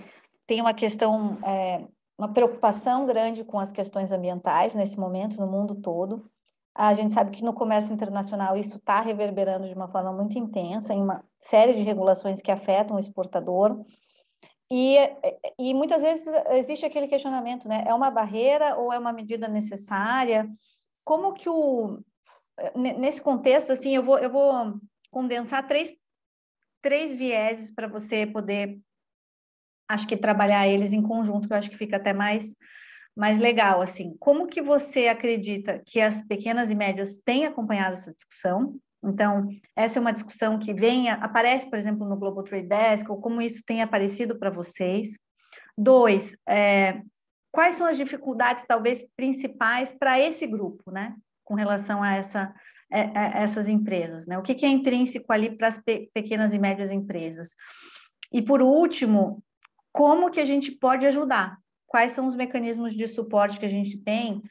tem 0.48 0.62
uma 0.62 0.74
questão, 0.74 1.38
é, 1.44 1.86
uma 2.18 2.32
preocupação 2.32 3.06
grande 3.06 3.44
com 3.44 3.60
as 3.60 3.72
questões 3.72 4.12
ambientais 4.12 4.76
nesse 4.76 5.00
momento 5.00 5.40
no 5.40 5.48
mundo 5.48 5.76
todo. 5.76 6.30
A 6.76 6.94
gente 6.94 7.14
sabe 7.14 7.32
que 7.32 7.44
no 7.44 7.54
comércio 7.54 7.94
internacional 7.94 8.58
isso 8.58 8.78
está 8.78 9.00
reverberando 9.00 9.68
de 9.68 9.74
uma 9.74 9.88
forma 9.88 10.12
muito 10.12 10.38
intensa 10.40 10.94
em 10.94 11.02
uma 11.02 11.24
série 11.38 11.74
de 11.74 11.84
regulações 11.84 12.42
que 12.42 12.52
afetam 12.52 12.96
o 12.96 13.00
exportador. 13.00 13.86
E, 14.76 14.98
e 15.60 15.72
muitas 15.72 16.02
vezes 16.02 16.26
existe 16.54 16.84
aquele 16.84 17.08
questionamento, 17.08 17.68
né? 17.68 17.84
É 17.86 17.94
uma 17.94 18.10
barreira 18.10 18.76
ou 18.76 18.92
é 18.92 18.98
uma 18.98 19.14
medida 19.14 19.48
necessária? 19.48 20.50
Como 21.04 21.34
que 21.34 21.48
o 21.48 22.04
nesse 22.76 23.22
contexto 23.22 23.72
assim, 23.72 23.96
eu 23.96 24.02
vou 24.02 24.18
eu 24.18 24.32
vou 24.32 24.82
condensar 25.12 25.68
três 25.68 25.94
três 26.82 27.14
vieses 27.14 27.70
para 27.70 27.88
você 27.88 28.26
poder 28.26 28.80
acho 29.88 30.08
que 30.08 30.18
trabalhar 30.18 30.68
eles 30.68 30.92
em 30.92 31.04
conjunto, 31.04 31.48
que 31.48 31.54
eu 31.54 31.58
acho 31.58 31.70
que 31.70 31.78
fica 31.78 31.98
até 31.98 32.12
mais 32.12 32.56
mais 33.16 33.38
legal 33.38 33.80
assim. 33.80 34.18
Como 34.20 34.48
que 34.48 34.60
você 34.60 35.08
acredita 35.08 35.84
que 35.86 36.02
as 36.02 36.24
pequenas 36.24 36.72
e 36.72 36.76
médias 36.76 37.16
têm 37.24 37.46
acompanhado 37.46 37.94
essa 37.94 38.12
discussão? 38.12 38.76
Então, 39.04 39.48
essa 39.76 40.00
é 40.00 40.02
uma 40.02 40.14
discussão 40.14 40.58
que 40.58 40.74
vem, 40.74 41.10
aparece, 41.10 41.70
por 41.70 41.78
exemplo, 41.78 42.08
no 42.08 42.16
Global 42.16 42.44
Trade 42.44 42.68
Desk, 42.68 43.10
ou 43.12 43.20
como 43.20 43.42
isso 43.42 43.64
tem 43.66 43.82
aparecido 43.82 44.38
para 44.38 44.50
vocês. 44.50 45.18
Dois, 45.78 46.36
é, 46.48 47.02
quais 47.52 47.76
são 47.76 47.86
as 47.86 47.98
dificuldades, 47.98 48.66
talvez, 48.68 49.04
principais 49.16 49.92
para 49.92 50.20
esse 50.20 50.48
grupo, 50.48 50.92
né? 50.92 51.16
Com 51.44 51.56
relação 51.56 52.02
a 52.02 52.16
essa, 52.16 52.54
é, 52.92 53.02
é, 53.02 53.44
essas 53.44 53.68
empresas, 53.68 54.26
né? 54.26 54.38
O 54.38 54.42
que, 54.42 54.56
que 54.56 54.66
é 54.66 54.70
intrínseco 54.70 55.32
ali 55.34 55.56
para 55.56 55.68
as 55.68 55.78
pe 55.78 56.10
pequenas 56.14 56.54
e 56.54 56.60
médias 56.60 56.92
empresas? 56.92 57.50
E 58.32 58.42
por 58.42 58.62
último, 58.62 59.44
como 59.92 60.32
que 60.32 60.40
a 60.40 60.46
gente 60.46 60.72
pode 60.72 61.06
ajudar? 61.06 61.58
Quais 61.86 62.14
são 62.14 62.26
os 62.26 62.36
mecanismos 62.36 62.94
de 62.94 63.08
suporte 63.08 63.60
que 63.60 63.66
a 63.66 63.70
gente 63.70 63.98
tem 63.98 64.42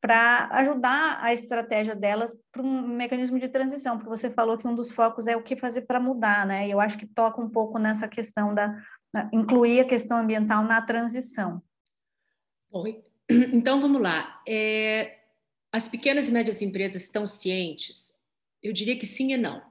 para 0.00 0.48
ajudar 0.52 1.18
a 1.22 1.32
estratégia 1.34 1.94
delas 1.94 2.34
para 2.50 2.62
um 2.62 2.88
mecanismo 2.88 3.38
de 3.38 3.48
transição, 3.48 3.98
porque 3.98 4.08
você 4.08 4.30
falou 4.30 4.56
que 4.56 4.66
um 4.66 4.74
dos 4.74 4.90
focos 4.90 5.26
é 5.26 5.36
o 5.36 5.42
que 5.42 5.56
fazer 5.56 5.82
para 5.82 6.00
mudar, 6.00 6.46
né? 6.46 6.66
E 6.66 6.70
eu 6.70 6.80
acho 6.80 6.96
que 6.96 7.06
toca 7.06 7.40
um 7.40 7.50
pouco 7.50 7.78
nessa 7.78 8.08
questão 8.08 8.54
da, 8.54 8.82
incluir 9.32 9.80
a 9.80 9.84
questão 9.84 10.18
ambiental 10.18 10.64
na 10.64 10.80
transição. 10.80 11.62
Então 13.52 13.80
vamos 13.80 14.00
lá. 14.00 14.42
É, 14.48 15.18
as 15.72 15.86
pequenas 15.86 16.28
e 16.28 16.32
médias 16.32 16.62
empresas 16.62 17.02
estão 17.02 17.28
cientes? 17.28 18.14
Eu 18.60 18.72
diria 18.72 18.98
que 18.98 19.06
sim 19.06 19.32
e 19.32 19.36
não. 19.36 19.69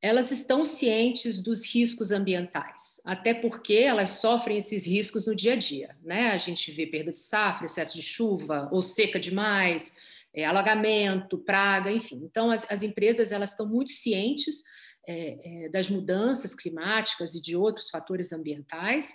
Elas 0.00 0.30
estão 0.30 0.64
cientes 0.64 1.42
dos 1.42 1.64
riscos 1.64 2.12
ambientais, 2.12 3.00
até 3.04 3.34
porque 3.34 3.74
elas 3.74 4.10
sofrem 4.10 4.56
esses 4.56 4.86
riscos 4.86 5.26
no 5.26 5.34
dia 5.34 5.54
a 5.54 5.56
dia. 5.56 5.96
Né? 6.02 6.30
A 6.30 6.36
gente 6.36 6.70
vê 6.70 6.86
perda 6.86 7.10
de 7.10 7.18
safra, 7.18 7.66
excesso 7.66 7.96
de 7.96 8.02
chuva, 8.02 8.68
ou 8.70 8.80
seca 8.80 9.18
demais, 9.18 9.96
é, 10.32 10.44
alagamento, 10.44 11.38
praga, 11.38 11.90
enfim. 11.90 12.20
Então, 12.22 12.50
as, 12.50 12.70
as 12.70 12.84
empresas 12.84 13.32
elas 13.32 13.50
estão 13.50 13.66
muito 13.66 13.90
cientes 13.90 14.62
é, 15.06 15.64
é, 15.64 15.68
das 15.70 15.88
mudanças 15.88 16.54
climáticas 16.54 17.34
e 17.34 17.42
de 17.42 17.56
outros 17.56 17.90
fatores 17.90 18.32
ambientais. 18.32 19.12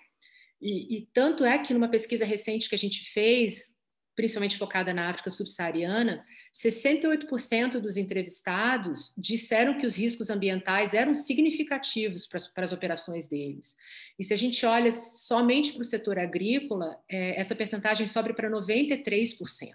E, 0.61 0.97
e 0.97 1.09
tanto 1.13 1.45
é 1.45 1.57
que 1.59 1.73
numa 1.73 1.87
pesquisa 1.87 2.25
recente 2.25 2.67
que 2.67 2.75
a 2.75 2.79
gente 2.79 3.09
fez, 3.11 3.73
principalmente 4.15 4.57
focada 4.57 4.93
na 4.93 5.09
África 5.09 5.29
subsaariana, 5.29 6.25
68% 6.53 7.79
dos 7.79 7.97
entrevistados 7.97 9.11
disseram 9.17 9.77
que 9.77 9.87
os 9.87 9.95
riscos 9.95 10.29
ambientais 10.29 10.93
eram 10.93 11.13
significativos 11.13 12.27
para, 12.27 12.39
para 12.53 12.63
as 12.63 12.71
operações 12.71 13.27
deles. 13.27 13.75
E 14.19 14.23
se 14.23 14.33
a 14.33 14.37
gente 14.37 14.63
olha 14.63 14.91
somente 14.91 15.73
para 15.73 15.81
o 15.81 15.85
setor 15.85 16.19
agrícola, 16.19 16.95
é, 17.09 17.39
essa 17.39 17.55
percentagem 17.55 18.05
sobe 18.05 18.33
para 18.33 18.51
93%. 18.51 19.73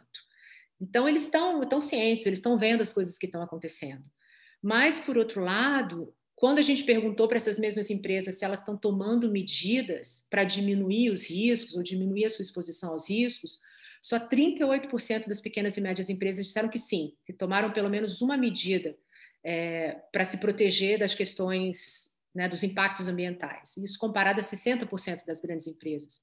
Então, 0.81 1.09
eles 1.09 1.25
estão, 1.25 1.63
estão 1.65 1.81
cientes, 1.81 2.25
eles 2.25 2.39
estão 2.39 2.57
vendo 2.57 2.81
as 2.83 2.93
coisas 2.93 3.19
que 3.19 3.27
estão 3.27 3.43
acontecendo. 3.43 4.05
Mas, 4.63 5.01
por 5.01 5.19
outro 5.19 5.43
lado, 5.43 6.15
quando 6.37 6.61
a 6.61 6.63
gente 6.63 6.85
perguntou 6.85 7.27
para 7.27 7.39
essas 7.39 7.59
mesmas 7.59 7.91
empresas 7.91 8.39
se 8.39 8.45
elas 8.45 8.61
estão 8.61 8.77
tomando 8.77 9.29
medidas 9.29 10.25
para 10.31 10.45
diminuir 10.45 11.11
os 11.11 11.29
riscos 11.29 11.75
ou 11.75 11.83
diminuir 11.83 12.27
a 12.27 12.31
sua 12.31 12.45
exposição 12.45 12.91
aos 12.91 13.11
riscos, 13.11 13.59
só 14.03 14.19
38% 14.19 15.29
das 15.29 15.41
pequenas 15.41 15.77
e 15.77 15.81
médias 15.81 16.09
empresas 16.09 16.47
disseram 16.47 16.69
que 16.69 16.79
sim, 16.79 17.15
que 17.25 17.33
tomaram 17.33 17.73
pelo 17.73 17.91
menos 17.91 18.21
uma 18.21 18.37
medida 18.37 18.97
é, 19.45 20.01
para 20.13 20.25
se 20.25 20.39
proteger 20.39 20.99
das 20.99 21.15
questões, 21.15 22.15
né, 22.35 22.49
dos 22.49 22.63
impactos 22.63 23.09
ambientais. 23.09 23.77
Isso 23.77 23.99
comparado 23.99 24.41
a 24.41 24.45
60% 24.45 25.25
das 25.25 25.41
grandes 25.41 25.67
empresas. 25.67 26.21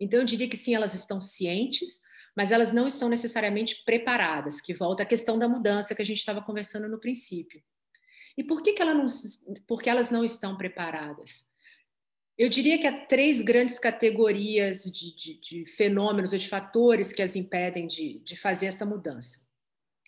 Então, 0.00 0.20
eu 0.20 0.24
diria 0.24 0.48
que 0.48 0.56
sim, 0.56 0.74
elas 0.74 0.94
estão 0.94 1.20
cientes, 1.20 2.00
mas 2.36 2.52
elas 2.52 2.72
não 2.72 2.86
estão 2.86 3.08
necessariamente 3.08 3.82
preparadas, 3.84 4.60
que 4.60 4.72
volta 4.72 5.02
à 5.02 5.06
questão 5.06 5.38
da 5.38 5.48
mudança 5.48 5.94
que 5.94 6.02
a 6.02 6.04
gente 6.04 6.18
estava 6.18 6.40
conversando 6.40 6.88
no 6.88 7.00
princípio. 7.00 7.62
E 8.36 8.44
por 8.44 8.62
que, 8.62 8.72
que 8.72 8.80
ela 8.80 8.94
não, 8.94 9.06
porque 9.66 9.90
elas 9.90 10.10
não 10.12 10.24
estão 10.24 10.56
preparadas? 10.56 11.48
Eu 12.38 12.48
diria 12.48 12.78
que 12.78 12.86
há 12.86 13.04
três 13.06 13.42
grandes 13.42 13.80
categorias 13.80 14.84
de, 14.84 15.14
de, 15.16 15.40
de 15.40 15.66
fenômenos 15.66 16.32
ou 16.32 16.38
de 16.38 16.48
fatores 16.48 17.12
que 17.12 17.20
as 17.20 17.34
impedem 17.34 17.88
de, 17.88 18.20
de 18.20 18.36
fazer 18.36 18.66
essa 18.66 18.86
mudança. 18.86 19.40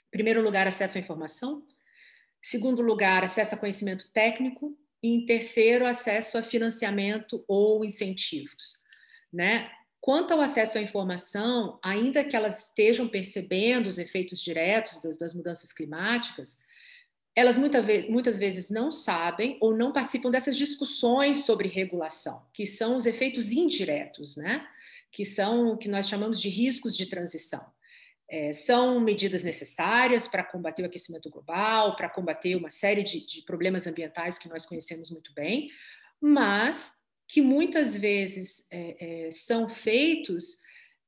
Em 0.06 0.10
primeiro 0.12 0.40
lugar, 0.40 0.66
acesso 0.68 0.96
à 0.96 1.00
informação. 1.00 1.66
Em 2.42 2.46
segundo 2.46 2.82
lugar, 2.82 3.24
acesso 3.24 3.56
a 3.56 3.58
conhecimento 3.58 4.08
técnico. 4.12 4.78
E 5.02 5.08
em 5.08 5.26
terceiro, 5.26 5.84
acesso 5.84 6.38
a 6.38 6.42
financiamento 6.42 7.44
ou 7.48 7.84
incentivos. 7.84 8.74
Né? 9.32 9.68
Quanto 10.00 10.32
ao 10.32 10.40
acesso 10.40 10.78
à 10.78 10.80
informação, 10.80 11.80
ainda 11.82 12.22
que 12.22 12.36
elas 12.36 12.68
estejam 12.68 13.08
percebendo 13.08 13.88
os 13.88 13.98
efeitos 13.98 14.40
diretos 14.40 15.00
das, 15.02 15.18
das 15.18 15.34
mudanças 15.34 15.72
climáticas, 15.72 16.58
elas 17.40 17.56
muitas 17.56 17.86
vezes, 17.86 18.10
muitas 18.10 18.38
vezes 18.38 18.70
não 18.70 18.90
sabem 18.90 19.56
ou 19.60 19.74
não 19.74 19.92
participam 19.92 20.30
dessas 20.30 20.56
discussões 20.56 21.44
sobre 21.46 21.68
regulação, 21.68 22.46
que 22.52 22.66
são 22.66 22.96
os 22.96 23.06
efeitos 23.06 23.50
indiretos, 23.50 24.36
né? 24.36 24.66
que 25.10 25.24
são 25.24 25.72
o 25.72 25.78
que 25.78 25.88
nós 25.88 26.06
chamamos 26.06 26.40
de 26.40 26.50
riscos 26.50 26.96
de 26.96 27.06
transição. 27.06 27.64
É, 28.28 28.52
são 28.52 29.00
medidas 29.00 29.42
necessárias 29.42 30.28
para 30.28 30.44
combater 30.44 30.82
o 30.82 30.86
aquecimento 30.86 31.30
global, 31.30 31.96
para 31.96 32.10
combater 32.10 32.54
uma 32.54 32.70
série 32.70 33.02
de, 33.02 33.24
de 33.24 33.42
problemas 33.42 33.86
ambientais 33.86 34.38
que 34.38 34.48
nós 34.48 34.66
conhecemos 34.66 35.10
muito 35.10 35.32
bem, 35.32 35.70
mas 36.20 36.92
que 37.26 37.40
muitas 37.40 37.96
vezes 37.96 38.66
é, 38.70 39.26
é, 39.26 39.32
são 39.32 39.68
feitos 39.68 40.58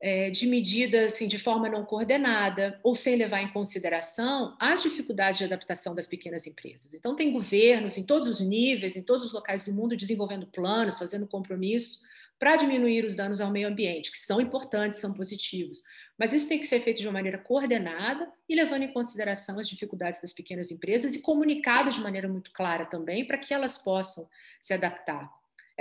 é, 0.03 0.31
de 0.31 0.49
medidas 0.49 1.13
assim, 1.15 1.29
de 1.29 1.39
forma 1.39 1.69
não 1.69 1.85
coordenada 1.85 2.81
ou 2.83 2.97
sem 2.97 3.15
levar 3.15 3.41
em 3.41 3.53
consideração 3.53 4.57
as 4.59 4.83
dificuldades 4.83 5.39
de 5.39 5.45
adaptação 5.45 5.95
das 5.95 6.09
pequenas 6.09 6.45
empresas. 6.45 6.93
Então, 6.93 7.15
tem 7.15 7.33
governos 7.33 7.97
em 7.97 8.05
todos 8.05 8.27
os 8.27 8.41
níveis, 8.41 8.97
em 8.97 9.03
todos 9.03 9.25
os 9.25 9.33
locais 9.33 9.65
do 9.65 9.73
mundo, 9.73 9.97
desenvolvendo 9.97 10.49
planos, 10.49 10.99
fazendo 10.99 11.25
compromissos 11.29 12.01
para 12.37 12.57
diminuir 12.57 13.05
os 13.05 13.15
danos 13.15 13.41
ao 13.41 13.53
meio 13.53 13.69
ambiente, 13.69 14.11
que 14.11 14.19
são 14.19 14.41
importantes, 14.41 14.99
são 14.99 15.15
positivos. 15.15 15.85
Mas 16.19 16.33
isso 16.33 16.49
tem 16.49 16.59
que 16.59 16.67
ser 16.67 16.81
feito 16.81 17.01
de 17.01 17.07
uma 17.07 17.13
maneira 17.13 17.39
coordenada 17.39 18.29
e 18.49 18.57
levando 18.57 18.83
em 18.83 18.93
consideração 18.93 19.61
as 19.61 19.69
dificuldades 19.69 20.21
das 20.21 20.33
pequenas 20.33 20.73
empresas 20.73 21.15
e 21.15 21.23
comunicado 21.23 21.91
de 21.91 22.01
maneira 22.01 22.27
muito 22.27 22.51
clara 22.51 22.85
também, 22.85 23.25
para 23.25 23.39
que 23.39 23.55
elas 23.55 23.79
possam 23.79 24.29
se 24.61 24.75
adaptar. 24.75 25.31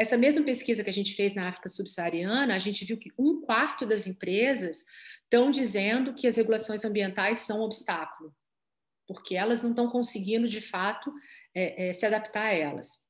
Essa 0.01 0.17
mesma 0.17 0.43
pesquisa 0.43 0.83
que 0.83 0.89
a 0.89 0.93
gente 0.93 1.13
fez 1.13 1.35
na 1.35 1.47
África 1.47 1.69
subsaariana, 1.69 2.55
a 2.55 2.57
gente 2.57 2.83
viu 2.83 2.97
que 2.97 3.11
um 3.19 3.39
quarto 3.39 3.85
das 3.85 4.07
empresas 4.07 4.83
estão 5.25 5.51
dizendo 5.51 6.15
que 6.15 6.25
as 6.25 6.37
regulações 6.37 6.83
ambientais 6.83 7.37
são 7.37 7.59
um 7.59 7.65
obstáculo, 7.65 8.35
porque 9.05 9.35
elas 9.35 9.61
não 9.61 9.69
estão 9.69 9.87
conseguindo, 9.91 10.49
de 10.49 10.59
fato, 10.59 11.13
é, 11.53 11.89
é, 11.89 11.93
se 11.93 12.03
adaptar 12.03 12.45
a 12.45 12.51
elas. 12.51 13.05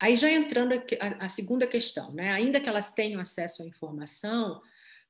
Aí 0.00 0.16
já 0.16 0.28
entrando 0.28 0.74
a, 0.74 1.26
a 1.26 1.28
segunda 1.28 1.68
questão, 1.68 2.12
né? 2.12 2.32
ainda 2.32 2.60
que 2.60 2.68
elas 2.68 2.90
tenham 2.92 3.20
acesso 3.20 3.62
à 3.62 3.66
informação, 3.66 4.60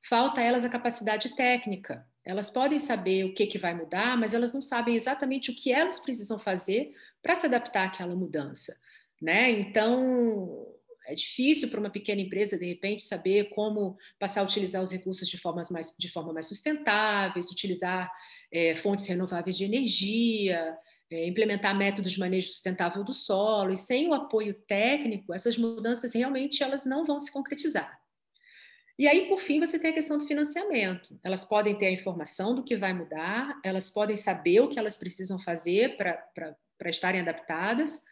falta 0.07 0.41
a 0.41 0.43
elas 0.43 0.63
a 0.63 0.69
capacidade 0.69 1.35
técnica. 1.35 2.07
Elas 2.23 2.51
podem 2.51 2.77
saber 2.77 3.23
o 3.23 3.33
que, 3.33 3.47
que 3.47 3.57
vai 3.57 3.73
mudar, 3.73 4.15
mas 4.15 4.35
elas 4.35 4.53
não 4.53 4.61
sabem 4.61 4.93
exatamente 4.93 5.49
o 5.49 5.55
que 5.55 5.71
elas 5.71 5.99
precisam 5.99 6.37
fazer 6.37 6.95
para 7.19 7.33
se 7.33 7.47
adaptar 7.47 7.87
àquela 7.87 8.15
mudança. 8.15 8.79
Né? 9.19 9.49
Então, 9.49 10.72
é 11.05 11.15
difícil 11.15 11.69
para 11.69 11.79
uma 11.79 11.89
pequena 11.89 12.21
empresa, 12.21 12.57
de 12.57 12.65
repente, 12.65 13.01
saber 13.01 13.49
como 13.49 13.97
passar 14.19 14.41
a 14.41 14.43
utilizar 14.43 14.81
os 14.81 14.91
recursos 14.91 15.27
de, 15.27 15.37
formas 15.37 15.69
mais, 15.69 15.95
de 15.97 16.09
forma 16.09 16.33
mais 16.33 16.47
sustentáveis, 16.47 17.51
utilizar 17.51 18.11
é, 18.51 18.75
fontes 18.75 19.07
renováveis 19.07 19.57
de 19.57 19.65
energia, 19.65 20.77
é, 21.11 21.27
implementar 21.27 21.77
métodos 21.77 22.11
de 22.11 22.19
manejo 22.19 22.47
sustentável 22.47 23.03
do 23.03 23.13
solo. 23.13 23.71
E 23.71 23.77
sem 23.77 24.07
o 24.07 24.13
apoio 24.13 24.53
técnico, 24.67 25.33
essas 25.33 25.57
mudanças 25.57 26.13
realmente 26.13 26.63
elas 26.63 26.85
não 26.85 27.05
vão 27.05 27.19
se 27.19 27.31
concretizar. 27.31 27.99
E 28.97 29.07
aí, 29.07 29.27
por 29.27 29.39
fim, 29.39 29.59
você 29.59 29.79
tem 29.79 29.89
a 29.89 29.93
questão 29.93 30.17
do 30.17 30.27
financiamento. 30.27 31.19
Elas 31.23 31.43
podem 31.43 31.75
ter 31.75 31.87
a 31.87 31.91
informação 31.91 32.53
do 32.53 32.63
que 32.63 32.75
vai 32.75 32.93
mudar, 32.93 33.59
elas 33.63 33.89
podem 33.89 34.15
saber 34.15 34.59
o 34.61 34.69
que 34.69 34.77
elas 34.77 34.95
precisam 34.95 35.39
fazer 35.39 35.97
para 35.97 36.89
estarem 36.89 37.21
adaptadas, 37.21 38.03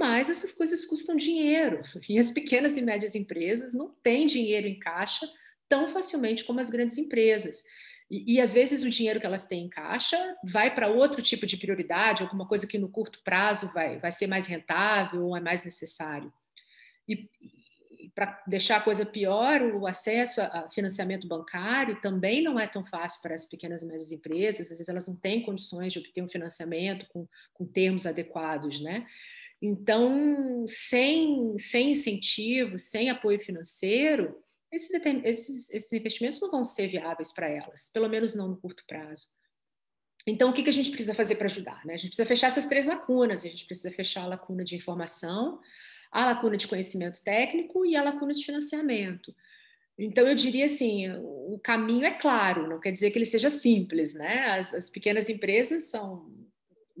mas 0.00 0.30
essas 0.30 0.50
coisas 0.50 0.86
custam 0.86 1.14
dinheiro. 1.14 1.82
E 2.08 2.18
as 2.18 2.30
pequenas 2.30 2.76
e 2.76 2.80
médias 2.80 3.14
empresas 3.14 3.74
não 3.74 3.90
têm 4.02 4.26
dinheiro 4.26 4.66
em 4.66 4.78
caixa 4.78 5.30
tão 5.68 5.86
facilmente 5.86 6.44
como 6.44 6.58
as 6.58 6.70
grandes 6.70 6.98
empresas. 6.98 7.62
E, 8.10 8.34
e 8.34 8.40
às 8.40 8.52
vezes 8.52 8.82
o 8.82 8.90
dinheiro 8.90 9.20
que 9.20 9.26
elas 9.26 9.46
têm 9.46 9.66
em 9.66 9.68
caixa 9.68 10.18
vai 10.42 10.74
para 10.74 10.88
outro 10.88 11.22
tipo 11.22 11.46
de 11.46 11.56
prioridade, 11.56 12.22
alguma 12.22 12.48
coisa 12.48 12.66
que 12.66 12.78
no 12.78 12.88
curto 12.88 13.20
prazo 13.22 13.70
vai, 13.72 13.98
vai 13.98 14.10
ser 14.10 14.26
mais 14.26 14.46
rentável 14.48 15.26
ou 15.26 15.36
é 15.36 15.40
mais 15.40 15.62
necessário. 15.62 16.32
E, 17.06 17.28
para 18.14 18.42
deixar 18.46 18.78
a 18.78 18.82
coisa 18.82 19.06
pior, 19.06 19.62
o 19.62 19.86
acesso 19.86 20.40
a 20.40 20.68
financiamento 20.70 21.28
bancário 21.28 22.00
também 22.00 22.42
não 22.42 22.58
é 22.58 22.66
tão 22.66 22.84
fácil 22.84 23.22
para 23.22 23.34
as 23.34 23.46
pequenas 23.46 23.82
e 23.82 23.86
médias 23.86 24.10
empresas, 24.10 24.62
às 24.62 24.78
vezes 24.78 24.88
elas 24.88 25.06
não 25.06 25.14
têm 25.14 25.42
condições 25.42 25.92
de 25.92 26.00
obter 26.00 26.22
um 26.22 26.28
financiamento 26.28 27.06
com, 27.10 27.28
com 27.54 27.64
termos 27.64 28.06
adequados, 28.06 28.80
né? 28.80 29.06
Então, 29.62 30.64
sem, 30.66 31.58
sem 31.58 31.90
incentivo, 31.90 32.78
sem 32.78 33.10
apoio 33.10 33.38
financeiro, 33.40 34.42
esses, 34.72 34.90
esses, 35.24 35.70
esses 35.70 35.92
investimentos 35.92 36.40
não 36.40 36.50
vão 36.50 36.64
ser 36.64 36.86
viáveis 36.86 37.32
para 37.32 37.48
elas, 37.48 37.90
pelo 37.92 38.08
menos 38.08 38.34
não 38.34 38.48
no 38.48 38.56
curto 38.56 38.84
prazo. 38.86 39.26
Então, 40.26 40.50
o 40.50 40.52
que, 40.52 40.62
que 40.62 40.70
a 40.70 40.72
gente 40.72 40.90
precisa 40.90 41.14
fazer 41.14 41.36
para 41.36 41.46
ajudar? 41.46 41.84
Né? 41.84 41.94
A 41.94 41.96
gente 41.96 42.10
precisa 42.10 42.26
fechar 42.26 42.48
essas 42.48 42.66
três 42.66 42.86
lacunas. 42.86 43.44
A 43.44 43.48
gente 43.48 43.64
precisa 43.64 43.90
fechar 43.90 44.22
a 44.22 44.28
lacuna 44.28 44.62
de 44.62 44.76
informação, 44.76 45.60
a 46.12 46.26
lacuna 46.26 46.56
de 46.56 46.68
conhecimento 46.68 47.22
técnico 47.22 47.84
e 47.84 47.96
a 47.96 48.02
lacuna 48.02 48.32
de 48.32 48.44
financiamento. 48.44 49.34
Então, 49.98 50.26
eu 50.26 50.34
diria 50.34 50.66
assim: 50.66 51.10
o 51.10 51.58
caminho 51.62 52.04
é 52.04 52.12
claro, 52.12 52.68
não 52.68 52.80
quer 52.80 52.92
dizer 52.92 53.10
que 53.10 53.18
ele 53.18 53.24
seja 53.24 53.50
simples, 53.50 54.14
né? 54.14 54.46
As, 54.50 54.74
as 54.74 54.90
pequenas 54.90 55.28
empresas 55.28 55.84
são 55.84 56.30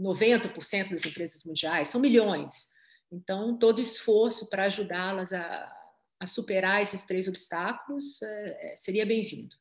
90% 0.00 0.90
das 0.90 1.04
empresas 1.04 1.44
mundiais, 1.44 1.88
são 1.88 2.00
milhões. 2.00 2.68
Então, 3.12 3.58
todo 3.58 3.80
esforço 3.80 4.48
para 4.48 4.64
ajudá-las 4.64 5.32
a, 5.32 5.72
a, 6.18 6.26
superar 6.26 6.80
esses 6.80 7.04
três 7.04 7.28
obstáculos 7.28 8.22
é, 8.22 8.72
é 8.72 8.76
seria 8.76 9.04
bem-vindo. 9.04 9.54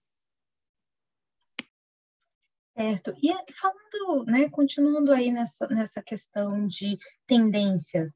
Certo. 2.77 3.13
E 3.21 3.33
falando, 3.53 4.25
né, 4.25 4.49
continuando 4.49 5.11
aí 5.11 5.31
nessa, 5.31 5.67
nessa 5.67 6.01
questão 6.01 6.65
de 6.65 6.97
tendências 7.27 8.13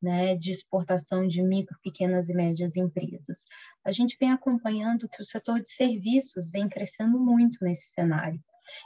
né, 0.00 0.36
de 0.36 0.50
exportação 0.52 1.26
de 1.26 1.42
micro, 1.42 1.76
pequenas 1.82 2.28
e 2.28 2.34
médias 2.34 2.76
empresas. 2.76 3.44
A 3.84 3.90
gente 3.90 4.16
vem 4.18 4.30
acompanhando 4.30 5.08
que 5.08 5.20
o 5.20 5.24
setor 5.24 5.60
de 5.60 5.70
serviços 5.70 6.50
vem 6.50 6.68
crescendo 6.68 7.18
muito 7.18 7.58
nesse 7.62 7.90
cenário, 7.90 8.42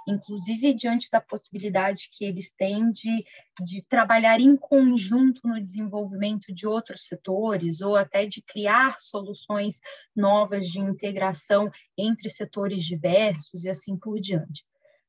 inclusive 0.07 0.75
diante 0.75 1.09
da 1.11 1.21
possibilidade 1.21 2.09
que 2.13 2.25
eles 2.25 2.53
têm 2.53 2.91
de, 2.91 3.25
de 3.63 3.83
trabalhar 3.83 4.41
em 4.41 4.57
conjunto 4.57 5.41
no 5.45 5.61
desenvolvimento 5.61 6.53
de 6.53 6.67
outros 6.67 7.07
setores, 7.07 7.81
ou 7.81 7.97
até 7.97 8.27
de 8.27 8.43
criar 8.43 8.99
soluções 8.99 9.81
novas 10.15 10.67
de 10.67 10.79
integração 10.79 11.71
entre 11.97 12.29
setores 12.29 12.85
diversos 12.85 13.65
e 13.65 13.69
assim 13.69 13.97
por 13.97 14.21
diante. 14.21 14.65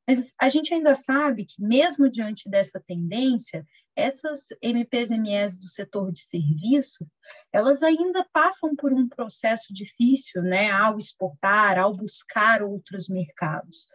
Mas 0.08 0.34
a 0.40 0.50
gente 0.50 0.74
ainda 0.74 0.96
sabe 0.96 1.46
que, 1.46 1.62
mesmo 1.62 2.10
diante 2.10 2.50
dessa 2.50 2.80
tendência, 2.80 3.66
essas 3.96 4.48
MPs 4.62 5.58
do 5.58 5.68
setor 5.68 6.12
de 6.12 6.22
serviço, 6.22 7.06
elas 7.52 7.84
ainda 7.84 8.26
passam 8.34 8.76
por 8.76 8.92
um 8.92 9.08
processo 9.08 9.74
difícil, 9.74 10.42
né, 10.42 10.72
ao 10.72 10.98
exportar, 10.98 11.78
ao 11.78 11.96
buscar 11.96 12.64
outros 12.64 13.08
mercados. 13.08 13.88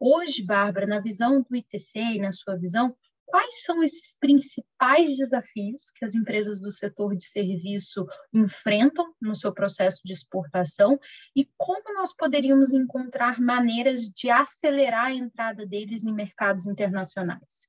Hoje, 0.00 0.42
Bárbara, 0.44 0.86
na 0.86 1.00
visão 1.00 1.42
do 1.42 1.56
ITC 1.56 1.98
e 1.98 2.18
na 2.20 2.30
sua 2.30 2.56
visão, 2.56 2.96
quais 3.28 3.62
são 3.62 3.82
esses 3.82 4.14
principais 4.18 5.16
desafios 5.16 5.90
que 5.94 6.04
as 6.04 6.14
empresas 6.14 6.60
do 6.60 6.72
setor 6.72 7.14
de 7.14 7.28
serviço 7.28 8.06
enfrentam 8.32 9.12
no 9.20 9.36
seu 9.36 9.52
processo 9.52 10.00
de 10.04 10.12
exportação 10.12 10.98
e 11.36 11.46
como 11.56 11.94
nós 11.94 12.14
poderíamos 12.14 12.72
encontrar 12.72 13.38
maneiras 13.38 14.02
de 14.08 14.30
acelerar 14.30 15.06
a 15.06 15.14
entrada 15.14 15.66
deles 15.66 16.04
em 16.04 16.12
mercados 16.12 16.64
internacionais? 16.64 17.68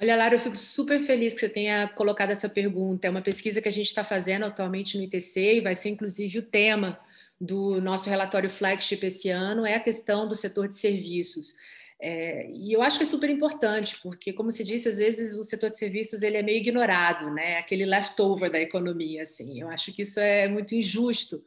Olha, 0.00 0.16
Lara, 0.16 0.34
eu 0.34 0.40
fico 0.40 0.56
super 0.56 1.00
feliz 1.00 1.34
que 1.34 1.40
você 1.40 1.48
tenha 1.48 1.88
colocado 1.88 2.30
essa 2.30 2.48
pergunta. 2.48 3.06
É 3.06 3.10
uma 3.10 3.22
pesquisa 3.22 3.62
que 3.62 3.68
a 3.68 3.72
gente 3.72 3.86
está 3.86 4.02
fazendo 4.02 4.44
atualmente 4.44 4.96
no 4.96 5.04
ITC 5.04 5.58
e 5.58 5.60
vai 5.60 5.74
ser 5.74 5.90
inclusive 5.90 6.38
o 6.38 6.42
tema 6.42 6.98
do 7.42 7.80
nosso 7.80 8.08
relatório 8.08 8.48
flagship 8.48 9.04
esse 9.04 9.28
ano, 9.28 9.66
é 9.66 9.74
a 9.74 9.80
questão 9.80 10.28
do 10.28 10.34
setor 10.36 10.68
de 10.68 10.76
serviços. 10.76 11.56
É, 12.00 12.48
e 12.48 12.72
eu 12.72 12.80
acho 12.80 12.98
que 12.98 13.02
é 13.02 13.06
super 13.06 13.28
importante, 13.28 13.98
porque, 14.00 14.32
como 14.32 14.52
se 14.52 14.62
disse, 14.62 14.88
às 14.88 14.98
vezes 14.98 15.36
o 15.36 15.42
setor 15.42 15.68
de 15.68 15.76
serviços 15.76 16.22
ele 16.22 16.36
é 16.36 16.42
meio 16.42 16.58
ignorado, 16.58 17.34
né? 17.34 17.58
Aquele 17.58 17.84
leftover 17.84 18.48
da 18.48 18.60
economia, 18.60 19.22
assim. 19.22 19.60
Eu 19.60 19.68
acho 19.68 19.92
que 19.92 20.02
isso 20.02 20.20
é 20.20 20.46
muito 20.46 20.72
injusto, 20.76 21.44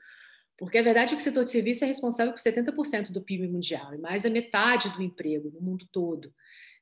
porque 0.57 0.77
a 0.77 0.81
verdade 0.83 1.13
é 1.13 1.15
que 1.15 1.21
o 1.21 1.23
setor 1.23 1.45
de 1.45 1.51
serviços 1.51 1.83
é 1.83 1.85
responsável 1.85 2.33
por 2.33 2.41
70% 2.41 3.13
do 3.13 3.21
PIB 3.21 3.47
mundial 3.47 3.93
e 3.93 3.97
mais 3.97 4.23
da 4.23 4.29
metade 4.29 4.89
do 4.89 5.01
emprego 5.01 5.49
no 5.49 5.61
mundo 5.61 5.87
todo. 5.93 6.33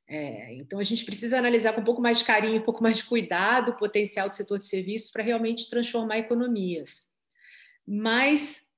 É, 0.08 0.55
então, 0.55 0.79
a 0.79 0.84
gente 0.84 1.05
precisa 1.05 1.38
analisar 1.38 1.74
com 1.74 1.82
um 1.82 1.86
pouco 1.86 2.01
mais 2.01 2.17
de 2.17 2.25
carinho, 2.25 2.62
um 2.62 2.65
pouco 2.65 2.82
mais 2.82 2.98
de 2.98 3.03
cuidado 3.03 3.70
o 3.70 3.77
potencial 3.77 4.27
do 4.27 4.36
setor 4.36 4.58
de 4.58 4.65
serviços 4.65 5.12
para 5.12 5.24
realmente 5.24 5.70
transformar 5.70 6.17
economias. 6.17 7.03
Mas 7.88 8.73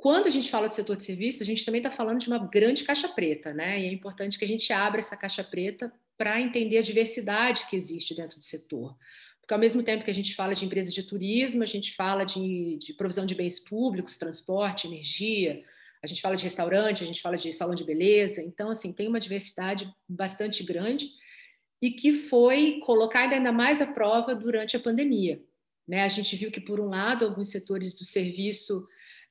quando 0.00 0.26
a 0.26 0.30
gente 0.30 0.50
fala 0.50 0.66
de 0.66 0.74
setor 0.74 0.96
de 0.96 1.04
serviços, 1.04 1.42
a 1.42 1.44
gente 1.44 1.62
também 1.62 1.80
está 1.80 1.90
falando 1.90 2.18
de 2.18 2.26
uma 2.26 2.38
grande 2.38 2.84
caixa 2.84 3.06
preta, 3.06 3.52
né? 3.52 3.78
E 3.78 3.84
é 3.84 3.92
importante 3.92 4.38
que 4.38 4.44
a 4.46 4.48
gente 4.48 4.72
abra 4.72 4.98
essa 4.98 5.14
caixa 5.14 5.44
preta 5.44 5.92
para 6.16 6.40
entender 6.40 6.78
a 6.78 6.82
diversidade 6.82 7.66
que 7.66 7.76
existe 7.76 8.14
dentro 8.14 8.38
do 8.38 8.42
setor. 8.42 8.96
Porque, 9.42 9.52
ao 9.52 9.60
mesmo 9.60 9.82
tempo 9.82 10.02
que 10.02 10.10
a 10.10 10.14
gente 10.14 10.34
fala 10.34 10.54
de 10.54 10.64
empresas 10.64 10.94
de 10.94 11.02
turismo, 11.02 11.62
a 11.62 11.66
gente 11.66 11.94
fala 11.94 12.24
de, 12.24 12.78
de 12.78 12.94
provisão 12.94 13.26
de 13.26 13.34
bens 13.34 13.60
públicos, 13.60 14.16
transporte, 14.16 14.86
energia, 14.86 15.62
a 16.02 16.06
gente 16.06 16.22
fala 16.22 16.34
de 16.34 16.44
restaurante, 16.44 17.04
a 17.04 17.06
gente 17.06 17.20
fala 17.20 17.36
de 17.36 17.52
salão 17.52 17.74
de 17.74 17.84
beleza. 17.84 18.40
Então, 18.40 18.70
assim, 18.70 18.94
tem 18.94 19.06
uma 19.06 19.20
diversidade 19.20 19.86
bastante 20.08 20.64
grande 20.64 21.10
e 21.82 21.90
que 21.90 22.14
foi 22.14 22.80
colocada 22.86 23.34
ainda 23.34 23.52
mais 23.52 23.82
à 23.82 23.86
prova 23.86 24.34
durante 24.34 24.78
a 24.78 24.80
pandemia. 24.80 25.42
Né? 25.86 26.04
A 26.04 26.08
gente 26.08 26.36
viu 26.36 26.50
que, 26.50 26.60
por 26.60 26.80
um 26.80 26.88
lado, 26.88 27.26
alguns 27.26 27.50
setores 27.50 27.94
do 27.94 28.04
serviço 28.04 28.88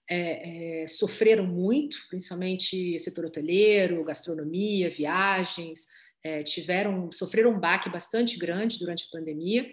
é, 0.09 0.83
é, 0.83 0.87
sofreram 0.87 1.45
muito, 1.45 1.97
principalmente 2.09 2.97
setor 2.97 3.25
hoteleiro, 3.25 4.03
gastronomia, 4.03 4.89
viagens, 4.89 5.87
é, 6.23 6.41
tiveram 6.43 7.11
sofreram 7.11 7.51
um 7.51 7.59
baque 7.59 7.89
bastante 7.89 8.37
grande 8.37 8.79
durante 8.79 9.05
a 9.05 9.17
pandemia. 9.17 9.69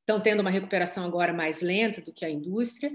Estão 0.00 0.20
tendo 0.20 0.40
uma 0.40 0.50
recuperação 0.50 1.04
agora 1.04 1.32
mais 1.32 1.60
lenta 1.60 2.00
do 2.00 2.12
que 2.12 2.24
a 2.24 2.30
indústria, 2.30 2.90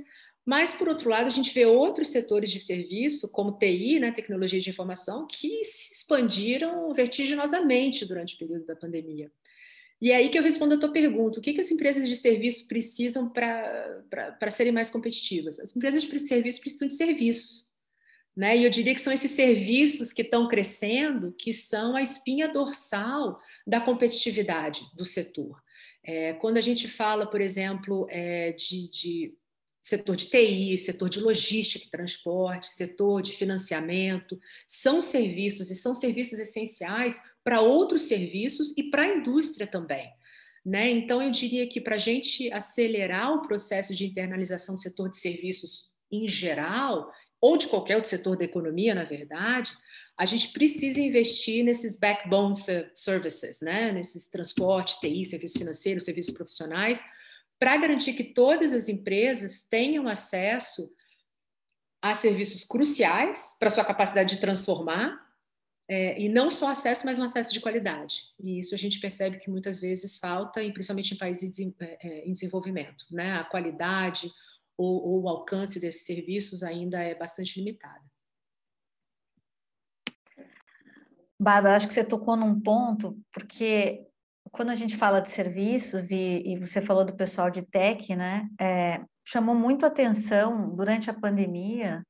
mas, 0.46 0.74
por 0.74 0.90
outro 0.90 1.10
lado, 1.10 1.28
a 1.28 1.30
gente 1.30 1.54
vê 1.54 1.66
outros 1.66 2.10
setores 2.10 2.52
de 2.52 2.60
serviço, 2.60 3.32
como 3.32 3.58
TI, 3.58 4.00
né, 4.00 4.12
tecnologia 4.12 4.60
de 4.60 4.70
informação, 4.70 5.26
que 5.26 5.64
se 5.64 5.94
expandiram 5.94 6.94
vertiginosamente 6.94 8.06
durante 8.06 8.36
o 8.36 8.38
período 8.40 8.66
da 8.66 8.76
pandemia. 8.76 9.32
E 10.04 10.12
é 10.12 10.18
aí 10.18 10.28
que 10.28 10.38
eu 10.38 10.44
respondo 10.44 10.76
a 10.76 10.78
tua 10.78 10.92
pergunta: 10.92 11.40
o 11.40 11.42
que, 11.42 11.54
que 11.54 11.62
as 11.62 11.72
empresas 11.72 12.10
de 12.10 12.18
serviço 12.18 12.68
precisam 12.68 13.30
para 13.30 14.52
serem 14.52 14.74
mais 14.74 14.90
competitivas? 14.90 15.62
As 15.62 15.74
empresas 15.74 16.04
de 16.04 16.20
serviço 16.20 16.60
precisam 16.60 16.90
de 16.90 16.94
serviços. 16.94 17.70
Né? 18.36 18.58
E 18.58 18.66
eu 18.66 18.70
diria 18.70 18.94
que 18.94 19.00
são 19.00 19.14
esses 19.14 19.32
serviços 19.32 20.12
que 20.12 20.22
estão 20.22 20.50
crescendo 20.50 21.34
que 21.38 21.54
são 21.54 21.96
a 21.96 22.02
espinha 22.02 22.50
dorsal 22.50 23.40
da 23.66 23.80
competitividade 23.80 24.82
do 24.94 25.06
setor. 25.06 25.64
É, 26.04 26.34
quando 26.34 26.58
a 26.58 26.62
gente 26.62 26.90
fala, 26.90 27.26
por 27.26 27.40
exemplo, 27.40 28.06
é, 28.10 28.52
de, 28.52 28.90
de 28.90 29.38
setor 29.82 30.18
de 30.18 30.26
TI, 30.26 30.78
setor 30.80 31.08
de 31.08 31.22
logística 31.22 31.86
e 31.86 31.92
transporte, 31.92 32.74
setor 32.74 33.22
de 33.22 33.32
financiamento, 33.32 34.38
são 34.68 35.00
serviços 35.00 35.72
e 35.72 35.76
são 35.76 35.96
serviços 35.96 36.40
essenciais 36.40 37.22
para 37.44 37.62
outros 37.62 38.04
serviços 38.04 38.74
e 38.78 38.84
para 38.84 39.04
a 39.04 39.08
indústria 39.08 39.68
também. 39.68 40.10
Né? 40.66 40.90
Então, 40.92 41.22
eu 41.22 41.30
diria 41.30 41.68
que 41.68 41.82
para 41.82 41.96
a 41.96 42.00
gente 42.00 42.52
acelerar 42.52 43.34
o 43.34 43.42
processo 43.42 43.94
de 43.94 44.06
internalização 44.06 44.76
do 44.76 44.82
setor 44.82 45.10
de 45.10 45.18
serviços 45.18 45.92
em 46.12 46.28
geral, 46.28 47.12
ou 47.42 47.58
de 47.58 47.68
qualquer 47.68 47.98
outro 47.98 48.10
setor 48.10 48.38
da 48.38 48.46
economia, 48.46 48.96
na 48.96 49.04
verdade, 49.04 49.74
a 50.18 50.26
gente 50.26 50.54
precisa 50.54 51.02
investir 51.02 51.66
nesses 51.66 52.00
backbone 52.00 52.54
services, 52.94 53.60
né? 53.60 53.92
nesses 53.92 54.30
transporte, 54.30 54.98
TI, 55.02 55.26
serviços 55.26 55.58
financeiros, 55.58 56.06
serviços 56.06 56.34
profissionais, 56.34 57.04
para 57.60 57.76
garantir 57.76 58.14
que 58.14 58.24
todas 58.24 58.72
as 58.72 58.88
empresas 58.88 59.64
tenham 59.64 60.08
acesso 60.08 60.90
a 62.02 62.16
serviços 62.16 62.64
cruciais 62.64 63.56
para 63.60 63.70
sua 63.70 63.84
capacidade 63.84 64.36
de 64.36 64.42
transformar 64.42 65.20
é, 65.90 66.20
e 66.20 66.30
não 66.30 66.50
só 66.50 66.70
acesso, 66.70 67.06
mas 67.06 67.20
um 67.20 67.24
acesso 67.24 67.54
de 67.54 67.60
qualidade. 67.60 68.24
E 68.40 68.60
isso 68.60 68.74
a 68.74 68.78
gente 68.78 69.00
percebe 69.00 69.38
que 69.38 69.50
muitas 69.50 69.80
vezes 69.80 70.18
falta, 70.18 70.62
principalmente 70.72 71.14
em 71.14 71.18
países 71.18 71.60
é, 71.60 71.98
é, 72.02 72.28
em 72.28 72.32
desenvolvimento. 72.32 73.06
Né? 73.12 73.34
A 73.34 73.44
qualidade 73.44 74.32
ou, 74.78 75.06
ou 75.06 75.24
o 75.24 75.30
alcance 75.30 75.80
desses 75.80 76.06
serviços 76.06 76.64
ainda 76.64 77.02
é 77.02 77.14
bastante 77.14 77.60
limitado. 77.60 78.04
Bárbara, 81.40 81.76
acho 81.76 81.88
que 81.88 81.94
você 81.94 82.06
tocou 82.06 82.38
num 82.38 82.60
ponto, 82.60 83.20
porque 83.34 84.08
quando 84.52 84.70
a 84.70 84.76
gente 84.76 84.96
fala 84.96 85.20
de 85.20 85.30
serviços, 85.30 86.10
e, 86.10 86.44
e 86.46 86.58
você 86.58 86.82
falou 86.82 87.04
do 87.04 87.16
pessoal 87.16 87.50
de 87.50 87.62
tech, 87.62 88.16
né? 88.16 88.48
É, 88.62 89.04
chamou 89.26 89.54
muito 89.54 89.86
atenção 89.86 90.74
durante 90.74 91.10
a 91.10 91.14
pandemia 91.14 92.06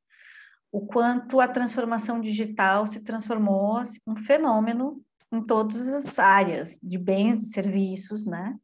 o 0.74 0.82
quanto 0.82 1.40
a 1.40 1.48
transformação 1.48 2.20
digital 2.20 2.88
se 2.88 3.02
transformou 3.02 3.78
assim, 3.78 4.00
um 4.08 4.16
fenômeno 4.16 5.00
em 5.32 5.40
todas 5.40 5.88
as 5.88 6.18
áreas 6.18 6.80
de 6.82 6.98
bens 6.98 7.44
e 7.44 7.54
serviços, 7.54 8.26
né? 8.26 8.56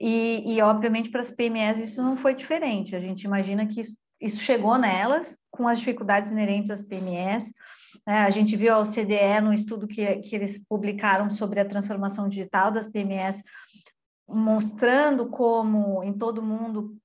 E, 0.00 0.54
e, 0.54 0.62
obviamente, 0.62 1.10
para 1.10 1.20
as 1.20 1.32
PMEs 1.32 1.78
isso 1.78 2.00
não 2.00 2.16
foi 2.16 2.36
diferente. 2.36 2.94
A 2.94 3.00
gente 3.00 3.24
imagina 3.24 3.66
que 3.66 3.80
isso, 3.80 3.96
isso 4.20 4.40
chegou 4.40 4.78
nelas 4.78 5.36
com 5.50 5.66
as 5.66 5.80
dificuldades 5.80 6.30
inerentes 6.30 6.70
às 6.70 6.82
PMEs. 6.82 7.52
Né? 8.06 8.20
A 8.20 8.30
gente 8.30 8.56
viu 8.56 8.72
a 8.72 8.78
OCDE 8.78 9.40
no 9.42 9.52
estudo 9.52 9.88
que, 9.88 10.16
que 10.20 10.36
eles 10.36 10.60
publicaram 10.68 11.28
sobre 11.28 11.58
a 11.58 11.68
transformação 11.68 12.28
digital 12.28 12.70
das 12.70 12.88
PMEs, 12.88 13.42
mostrando 14.28 15.28
como 15.28 16.04
em 16.04 16.12
todo 16.12 16.40
mundo 16.40 16.96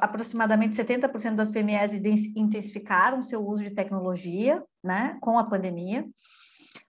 aproximadamente 0.00 0.74
70% 0.74 1.34
das 1.34 1.50
PMEs 1.50 1.94
intensificaram 2.34 3.22
seu 3.22 3.44
uso 3.46 3.62
de 3.62 3.70
tecnologia, 3.70 4.62
né, 4.82 5.16
com 5.20 5.38
a 5.38 5.44
pandemia, 5.44 6.06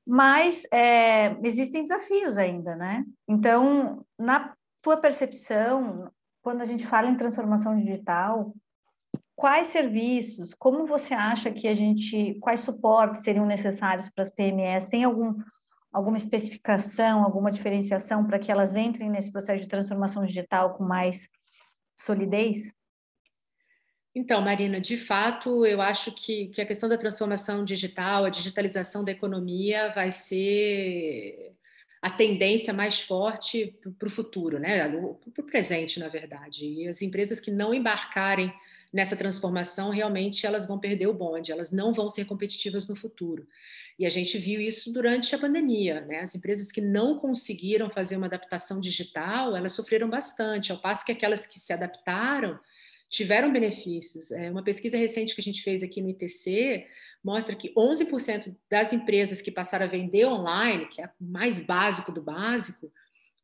mas 0.05 0.65
é, 0.71 1.37
existem 1.43 1.83
desafios 1.83 2.37
ainda, 2.37 2.75
né? 2.75 3.05
Então, 3.27 4.05
na 4.17 4.53
tua 4.81 4.97
percepção, 4.97 6.11
quando 6.41 6.61
a 6.61 6.65
gente 6.65 6.85
fala 6.85 7.09
em 7.09 7.15
transformação 7.15 7.77
digital, 7.77 8.53
quais 9.35 9.67
serviços, 9.67 10.53
como 10.53 10.85
você 10.85 11.13
acha 11.13 11.51
que 11.51 11.67
a 11.67 11.75
gente, 11.75 12.37
quais 12.41 12.59
suportes 12.59 13.23
seriam 13.23 13.45
necessários 13.45 14.09
para 14.09 14.23
as 14.23 14.29
PMEs? 14.29 14.87
Tem 14.87 15.03
algum 15.03 15.35
alguma 15.93 16.17
especificação, 16.17 17.23
alguma 17.23 17.51
diferenciação 17.51 18.25
para 18.25 18.39
que 18.39 18.51
elas 18.51 18.75
entrem 18.75 19.11
nesse 19.11 19.31
processo 19.31 19.61
de 19.61 19.69
transformação 19.69 20.25
digital 20.25 20.73
com 20.73 20.83
mais 20.83 21.29
solidez? 21.95 22.73
Então, 24.15 24.41
Marina, 24.41 24.79
de 24.79 24.95
fato, 24.95 25.65
eu 25.65 25.81
acho 25.81 26.11
que, 26.11 26.47
que 26.47 26.61
a 26.61 26.65
questão 26.65 26.87
da 26.87 26.97
transformação 26.97 27.65
digital, 27.65 28.25
a 28.25 28.29
digitalização 28.29 29.03
da 29.03 29.11
economia 29.11 29.89
vai 29.89 30.11
ser 30.11 31.53
a 31.99 32.11
tendência 32.11 32.71
mais 32.73 33.01
forte 33.01 33.75
para 33.97 34.07
o 34.07 34.11
futuro, 34.11 34.59
né? 34.59 34.87
para 34.87 35.43
o 35.43 35.47
presente, 35.47 35.99
na 35.99 36.09
verdade. 36.09 36.65
E 36.65 36.87
as 36.87 37.01
empresas 37.01 37.39
que 37.39 37.49
não 37.49 37.73
embarcarem 37.73 38.53
nessa 38.93 39.15
transformação, 39.15 39.89
realmente 39.89 40.45
elas 40.45 40.67
vão 40.67 40.77
perder 40.77 41.07
o 41.07 41.13
bonde, 41.13 41.51
elas 41.51 41.71
não 41.71 41.91
vão 41.91 42.07
ser 42.07 42.25
competitivas 42.25 42.87
no 42.87 42.95
futuro. 42.95 43.47
E 43.97 44.05
a 44.05 44.09
gente 44.09 44.37
viu 44.37 44.61
isso 44.61 44.93
durante 44.93 45.33
a 45.33 45.39
pandemia, 45.39 46.01
né? 46.01 46.19
As 46.19 46.35
empresas 46.35 46.71
que 46.71 46.81
não 46.81 47.17
conseguiram 47.17 47.89
fazer 47.89 48.15
uma 48.17 48.27
adaptação 48.27 48.79
digital, 48.79 49.55
elas 49.55 49.71
sofreram 49.71 50.07
bastante, 50.07 50.71
ao 50.71 50.77
passo 50.77 51.03
que 51.03 51.11
aquelas 51.11 51.47
que 51.47 51.59
se 51.59 51.73
adaptaram 51.73 52.59
tiveram 53.13 53.53
benefícios. 53.53 54.31
É, 54.31 54.49
uma 54.49 54.63
pesquisa 54.63 54.97
recente 54.97 55.35
que 55.35 55.41
a 55.41 55.43
gente 55.43 55.61
fez 55.61 55.83
aqui 55.83 56.01
no 56.01 56.09
ITC 56.09 56.87
mostra 57.23 57.55
que 57.55 57.71
11% 57.75 58.55
das 58.69 58.91
empresas 58.91 59.39
que 59.39 59.51
passaram 59.51 59.85
a 59.85 59.89
vender 59.89 60.25
online, 60.25 60.87
que 60.87 60.99
é 60.99 61.05
o 61.05 61.23
mais 61.23 61.59
básico 61.59 62.11
do 62.11 62.21
básico, 62.21 62.91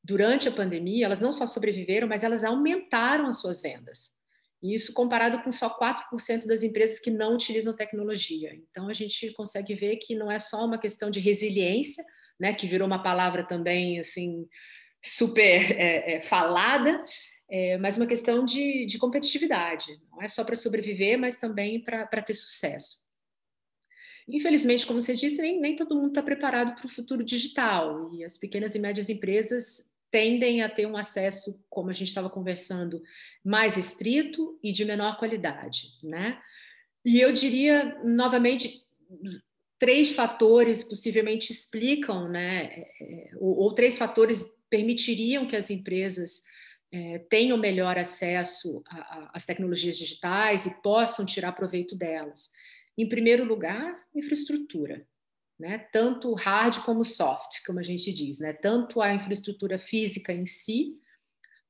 durante 0.03 0.47
a 0.47 0.51
pandemia, 0.51 1.05
elas 1.05 1.21
não 1.21 1.31
só 1.31 1.45
sobreviveram, 1.45 2.07
mas 2.07 2.23
elas 2.23 2.43
aumentaram 2.43 3.27
as 3.27 3.39
suas 3.39 3.61
vendas. 3.61 4.17
Isso 4.61 4.91
comparado 4.91 5.41
com 5.43 5.51
só 5.51 5.69
4% 5.77 6.47
das 6.47 6.63
empresas 6.63 6.99
que 6.99 7.11
não 7.11 7.35
utilizam 7.35 7.73
tecnologia. 7.73 8.53
Então, 8.55 8.89
a 8.89 8.93
gente 8.93 9.31
consegue 9.33 9.75
ver 9.75 9.97
que 9.97 10.15
não 10.15 10.31
é 10.31 10.39
só 10.39 10.65
uma 10.65 10.79
questão 10.79 11.11
de 11.11 11.19
resiliência, 11.19 12.03
né, 12.39 12.53
que 12.53 12.67
virou 12.67 12.87
uma 12.87 13.03
palavra 13.03 13.43
também 13.43 13.99
assim 13.99 14.47
super 15.01 15.71
é, 15.71 16.15
é, 16.15 16.21
falada, 16.21 17.03
é, 17.49 17.77
mas 17.77 17.97
uma 17.97 18.05
questão 18.05 18.45
de, 18.45 18.85
de, 18.85 18.97
competitividade. 18.99 19.99
Não 20.11 20.21
é 20.21 20.27
só 20.27 20.43
para 20.43 20.55
sobreviver, 20.55 21.17
mas 21.17 21.37
também 21.37 21.81
para 21.81 22.21
ter 22.21 22.33
sucesso. 22.33 23.01
Infelizmente, 24.27 24.85
como 24.85 25.01
você 25.01 25.15
disse, 25.15 25.41
nem, 25.41 25.59
nem 25.59 25.75
todo 25.75 25.95
mundo 25.95 26.09
está 26.09 26.21
preparado 26.21 26.75
para 26.75 26.85
o 26.85 26.89
futuro 26.89 27.23
digital 27.23 28.13
e 28.13 28.23
as 28.23 28.37
pequenas 28.37 28.75
e 28.75 28.79
médias 28.79 29.09
empresas 29.09 29.91
tendem 30.11 30.61
a 30.61 30.69
ter 30.69 30.85
um 30.85 30.95
acesso, 30.95 31.59
como 31.69 31.89
a 31.89 31.93
gente 31.93 32.09
estava 32.09 32.29
conversando, 32.29 33.01
mais 33.43 33.77
estrito 33.77 34.59
e 34.63 34.71
de 34.71 34.85
menor 34.85 35.17
qualidade, 35.17 35.93
né? 36.03 36.39
E 37.03 37.19
eu 37.19 37.31
diria, 37.31 37.99
novamente, 38.03 38.83
três 39.79 40.11
fatores 40.11 40.83
possivelmente 40.83 41.51
explicam, 41.51 42.29
né? 42.29 42.65
É, 42.65 42.91
é, 43.01 43.31
ou, 43.37 43.57
ou 43.57 43.73
três 43.73 43.97
fatores 43.97 44.45
permitiriam 44.69 45.47
que 45.47 45.55
as 45.55 45.71
empresas 45.71 46.43
é, 46.91 47.19
tenham 47.29 47.57
melhor 47.57 47.97
acesso 47.97 48.83
às 49.33 49.45
tecnologias 49.45 49.97
digitais 49.97 50.65
e 50.65 50.81
possam 50.81 51.25
tirar 51.25 51.51
proveito 51.51 51.95
delas. 51.95 52.49
Em 52.97 53.07
primeiro 53.07 53.43
lugar, 53.43 54.03
infraestrutura 54.13 55.05
né? 55.59 55.77
tanto 55.91 56.33
hard 56.33 56.79
como 56.83 57.03
soft, 57.03 57.63
como 57.65 57.79
a 57.79 57.83
gente 57.83 58.13
diz, 58.13 58.39
né? 58.39 58.53
tanto 58.53 59.01
a 59.01 59.13
infraestrutura 59.13 59.77
física 59.77 60.31
em 60.31 60.45
si, 60.45 60.97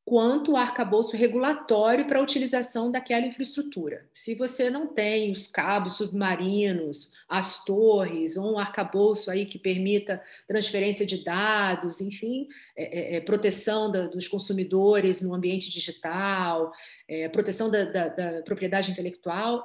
quanto 0.10 0.54
o 0.54 0.58
arcabouço 0.58 1.16
regulatório 1.16 2.08
para 2.08 2.18
a 2.18 2.22
utilização 2.24 2.90
daquela 2.90 3.28
infraestrutura. 3.28 4.10
Se 4.12 4.34
você 4.34 4.68
não 4.68 4.88
tem 4.88 5.32
os 5.32 5.46
cabos 5.46 5.98
submarinos, 5.98 7.12
as 7.28 7.64
torres, 7.64 8.36
ou 8.36 8.54
um 8.54 8.58
arcabouço 8.58 9.30
aí 9.30 9.46
que 9.46 9.60
permita 9.60 10.20
transferência 10.48 11.06
de 11.06 11.24
dados, 11.24 12.02
enfim, 12.02 12.48
é, 12.76 13.18
é, 13.18 13.18
é 13.18 13.22
proteção 13.22 13.92
da, 13.92 14.08
dos 14.08 14.28
consumidores 14.28 15.22
no 15.22 15.32
ambiente 15.32 15.70
digital, 15.70 16.74
é, 17.08 17.30
proteção 17.30 17.70
da, 17.70 17.86
da, 17.86 18.08
da 18.08 18.42
propriedade 18.42 18.90
intelectual, 18.90 19.64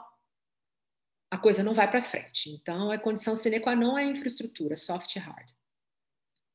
a 1.30 1.38
coisa 1.38 1.62
não 1.62 1.72
vai 1.72 1.90
para 1.90 2.02
frente. 2.02 2.50
Então, 2.50 2.90
a 2.90 2.98
condição 2.98 3.34
sine 3.34 3.60
qua 3.60 3.74
non 3.74 3.96
é 3.96 4.04
infraestrutura, 4.04 4.76
soft 4.76 5.16
e 5.16 5.18
hard. 5.18 5.48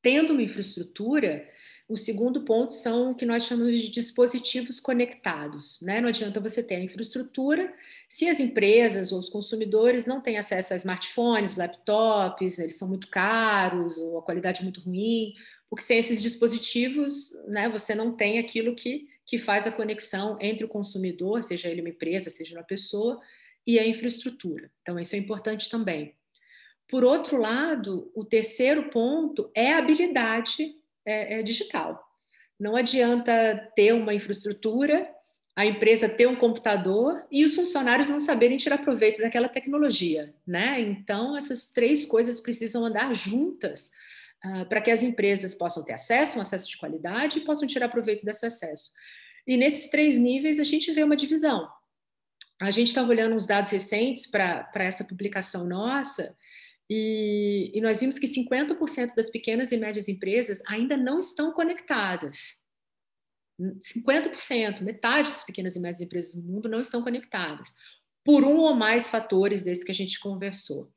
Tendo 0.00 0.32
uma 0.32 0.42
infraestrutura, 0.42 1.44
o 1.90 1.96
segundo 1.96 2.42
ponto 2.42 2.72
são 2.72 3.10
o 3.10 3.14
que 3.14 3.26
nós 3.26 3.42
chamamos 3.42 3.76
de 3.76 3.90
dispositivos 3.90 4.78
conectados. 4.78 5.80
Né? 5.82 6.00
Não 6.00 6.08
adianta 6.08 6.38
você 6.38 6.62
ter 6.62 6.76
a 6.76 6.84
infraestrutura 6.84 7.74
se 8.08 8.28
as 8.28 8.38
empresas 8.38 9.10
ou 9.10 9.18
os 9.18 9.28
consumidores 9.28 10.06
não 10.06 10.20
têm 10.20 10.38
acesso 10.38 10.72
a 10.72 10.76
smartphones, 10.76 11.56
laptops, 11.56 12.60
eles 12.60 12.76
são 12.76 12.88
muito 12.88 13.08
caros 13.08 13.98
ou 13.98 14.18
a 14.18 14.22
qualidade 14.22 14.60
é 14.60 14.62
muito 14.62 14.80
ruim, 14.80 15.34
porque 15.68 15.84
sem 15.84 15.98
esses 15.98 16.22
dispositivos 16.22 17.32
né, 17.48 17.68
você 17.68 17.92
não 17.94 18.16
tem 18.16 18.38
aquilo 18.38 18.74
que, 18.74 19.08
que 19.26 19.36
faz 19.36 19.66
a 19.66 19.72
conexão 19.72 20.38
entre 20.40 20.64
o 20.64 20.68
consumidor, 20.68 21.42
seja 21.42 21.68
ele 21.68 21.80
uma 21.80 21.90
empresa, 21.90 22.30
seja 22.30 22.56
uma 22.56 22.64
pessoa, 22.64 23.20
e 23.66 23.78
a 23.78 23.86
infraestrutura. 23.86 24.70
Então, 24.82 24.98
isso 24.98 25.14
é 25.14 25.18
importante 25.18 25.68
também. 25.68 26.14
Por 26.88 27.04
outro 27.04 27.36
lado, 27.36 28.10
o 28.14 28.24
terceiro 28.24 28.90
ponto 28.90 29.50
é 29.54 29.72
a 29.72 29.78
habilidade 29.78 30.79
é, 31.04 31.40
é 31.40 31.42
digital. 31.42 32.02
Não 32.58 32.76
adianta 32.76 33.70
ter 33.74 33.92
uma 33.92 34.14
infraestrutura, 34.14 35.08
a 35.56 35.66
empresa 35.66 36.08
ter 36.08 36.26
um 36.26 36.36
computador 36.36 37.24
e 37.30 37.44
os 37.44 37.54
funcionários 37.54 38.08
não 38.08 38.20
saberem 38.20 38.56
tirar 38.56 38.78
proveito 38.78 39.20
daquela 39.20 39.48
tecnologia, 39.48 40.34
né? 40.46 40.80
Então, 40.80 41.36
essas 41.36 41.70
três 41.70 42.06
coisas 42.06 42.40
precisam 42.40 42.84
andar 42.84 43.14
juntas 43.14 43.90
uh, 44.44 44.66
para 44.66 44.80
que 44.80 44.90
as 44.90 45.02
empresas 45.02 45.54
possam 45.54 45.84
ter 45.84 45.94
acesso, 45.94 46.38
um 46.38 46.42
acesso 46.42 46.68
de 46.68 46.76
qualidade 46.76 47.38
e 47.38 47.44
possam 47.44 47.66
tirar 47.66 47.88
proveito 47.88 48.24
desse 48.24 48.46
acesso. 48.46 48.92
E 49.46 49.56
nesses 49.56 49.90
três 49.90 50.18
níveis 50.18 50.60
a 50.60 50.64
gente 50.64 50.92
vê 50.92 51.02
uma 51.02 51.16
divisão 51.16 51.68
a 52.60 52.70
gente 52.70 52.88
estava 52.88 53.08
olhando 53.08 53.34
uns 53.34 53.46
dados 53.46 53.70
recentes 53.70 54.26
para 54.26 54.68
essa 54.74 55.02
publicação 55.02 55.66
nossa 55.66 56.36
e, 56.92 57.70
e 57.72 57.80
nós 57.80 58.00
vimos 58.00 58.18
que 58.18 58.26
50% 58.26 59.14
das 59.14 59.30
pequenas 59.30 59.70
e 59.70 59.76
médias 59.76 60.08
empresas 60.08 60.60
ainda 60.66 60.96
não 60.96 61.20
estão 61.20 61.52
conectadas. 61.52 62.58
50%, 63.60 64.82
metade 64.82 65.30
das 65.30 65.44
pequenas 65.44 65.76
e 65.76 65.80
médias 65.80 66.00
empresas 66.00 66.34
do 66.34 66.42
mundo 66.42 66.68
não 66.68 66.80
estão 66.80 67.00
conectadas, 67.02 67.68
por 68.24 68.42
um 68.42 68.56
ou 68.56 68.74
mais 68.74 69.08
fatores 69.08 69.62
desses 69.62 69.84
que 69.84 69.92
a 69.92 69.94
gente 69.94 70.18
conversou. 70.18 70.90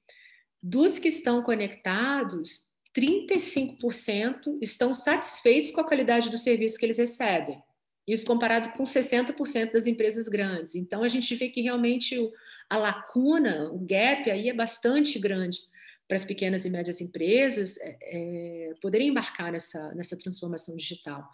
Dos 0.62 0.98
que 0.98 1.10
estão 1.10 1.44
conectados, 1.44 2.70
35% 2.98 4.58
estão 4.62 4.96
satisfeitos 4.96 5.72
com 5.72 5.82
a 5.82 5.88
qualidade 5.88 6.32
do 6.32 6.38
serviço 6.40 6.80
que 6.80 6.86
eles 6.88 6.98
recebem. 6.98 7.62
Isso 8.08 8.26
comparado 8.26 8.72
com 8.72 8.84
60% 8.84 9.74
das 9.74 9.86
empresas 9.86 10.28
grandes. 10.28 10.74
Então, 10.74 11.04
a 11.04 11.08
gente 11.08 11.36
vê 11.36 11.50
que 11.50 11.62
realmente 11.62 12.18
a 12.70 12.78
lacuna, 12.78 13.70
o 13.72 13.78
gap 13.78 14.32
aí 14.32 14.50
é 14.50 14.54
bastante 14.54 15.20
grande 15.20 15.60
para 16.08 16.16
as 16.16 16.24
pequenas 16.24 16.66
e 16.66 16.70
médias 16.70 17.02
empresas 17.02 17.78
é, 17.80 17.98
é, 18.02 18.74
poderem 18.82 19.10
embarcar 19.10 19.52
nessa, 19.52 19.94
nessa 19.96 20.18
transformação 20.18 20.76
digital. 20.76 21.28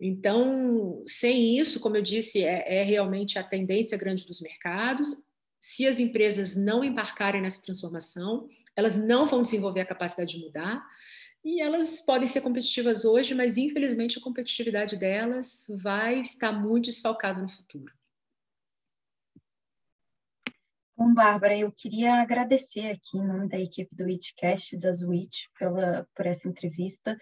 Então, 0.00 1.02
sem 1.06 1.58
isso, 1.58 1.80
como 1.80 1.96
eu 1.96 2.02
disse, 2.02 2.44
é, 2.44 2.80
é 2.80 2.82
realmente 2.82 3.38
a 3.38 3.44
tendência 3.44 3.96
grande 3.96 4.26
dos 4.26 4.40
mercados. 4.40 5.08
Se 5.60 5.86
as 5.86 5.98
empresas 5.98 6.56
não 6.56 6.84
embarcarem 6.84 7.40
nessa 7.40 7.62
transformação, 7.62 8.48
elas 8.76 8.96
não 8.96 9.26
vão 9.26 9.42
desenvolver 9.42 9.80
a 9.80 9.86
capacidade 9.86 10.36
de 10.36 10.44
mudar 10.44 10.84
e 11.44 11.60
elas 11.60 12.00
podem 12.00 12.26
ser 12.26 12.40
competitivas 12.40 13.04
hoje, 13.04 13.34
mas 13.34 13.58
infelizmente 13.58 14.18
a 14.18 14.22
competitividade 14.22 14.96
delas 14.96 15.66
vai 15.68 16.20
estar 16.22 16.52
muito 16.52 16.86
desfalcada 16.86 17.42
no 17.42 17.48
futuro. 17.48 17.92
Bom, 21.04 21.12
Bárbara, 21.12 21.54
eu 21.54 21.70
queria 21.70 22.14
agradecer 22.14 22.90
aqui 22.90 23.18
em 23.18 23.26
nome 23.26 23.46
da 23.46 23.58
equipe 23.58 23.94
do 23.94 24.08
Itcast 24.08 24.74
da 24.78 24.90
Zwitch 24.90 25.48
pela 25.58 26.08
por 26.14 26.24
essa 26.24 26.48
entrevista. 26.48 27.18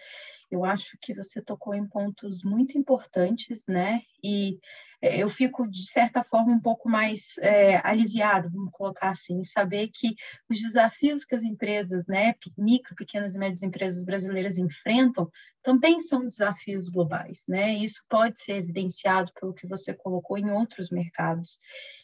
Eu 0.49 0.63
acho 0.63 0.97
que 1.01 1.13
você 1.13 1.41
tocou 1.41 1.75
em 1.75 1.85
pontos 1.85 2.45
muito 2.45 2.77
importantes, 2.77 3.65
né? 3.67 3.99
E 4.23 4.57
eu 5.03 5.29
fico, 5.29 5.69
de 5.69 5.85
certa 5.85 6.23
forma, 6.23 6.53
um 6.53 6.59
pouco 6.59 6.89
mais 6.89 7.37
é, 7.39 7.81
aliviado, 7.85 8.49
vamos 8.49 8.71
colocar 8.71 9.09
assim, 9.09 9.43
saber 9.43 9.89
que 9.89 10.15
os 10.49 10.61
desafios 10.61 11.25
que 11.25 11.35
as 11.35 11.43
empresas, 11.43 12.05
né, 12.07 12.33
micro, 12.57 12.95
pequenas 12.95 13.35
e 13.35 13.37
médias 13.37 13.63
empresas 13.63 14.05
brasileiras 14.05 14.57
enfrentam, 14.57 15.29
também 15.61 15.99
são 15.99 16.21
desafios 16.21 16.89
globais, 16.89 17.43
né? 17.47 17.73
Isso 17.73 18.03
pode 18.09 18.37
ser 18.37 18.57
evidenciado 18.57 19.31
pelo 19.39 19.53
que 19.53 19.65
você 19.65 19.93
colocou 19.93 20.37
em 20.37 20.51
outros 20.51 20.89
mercados. 20.89 21.57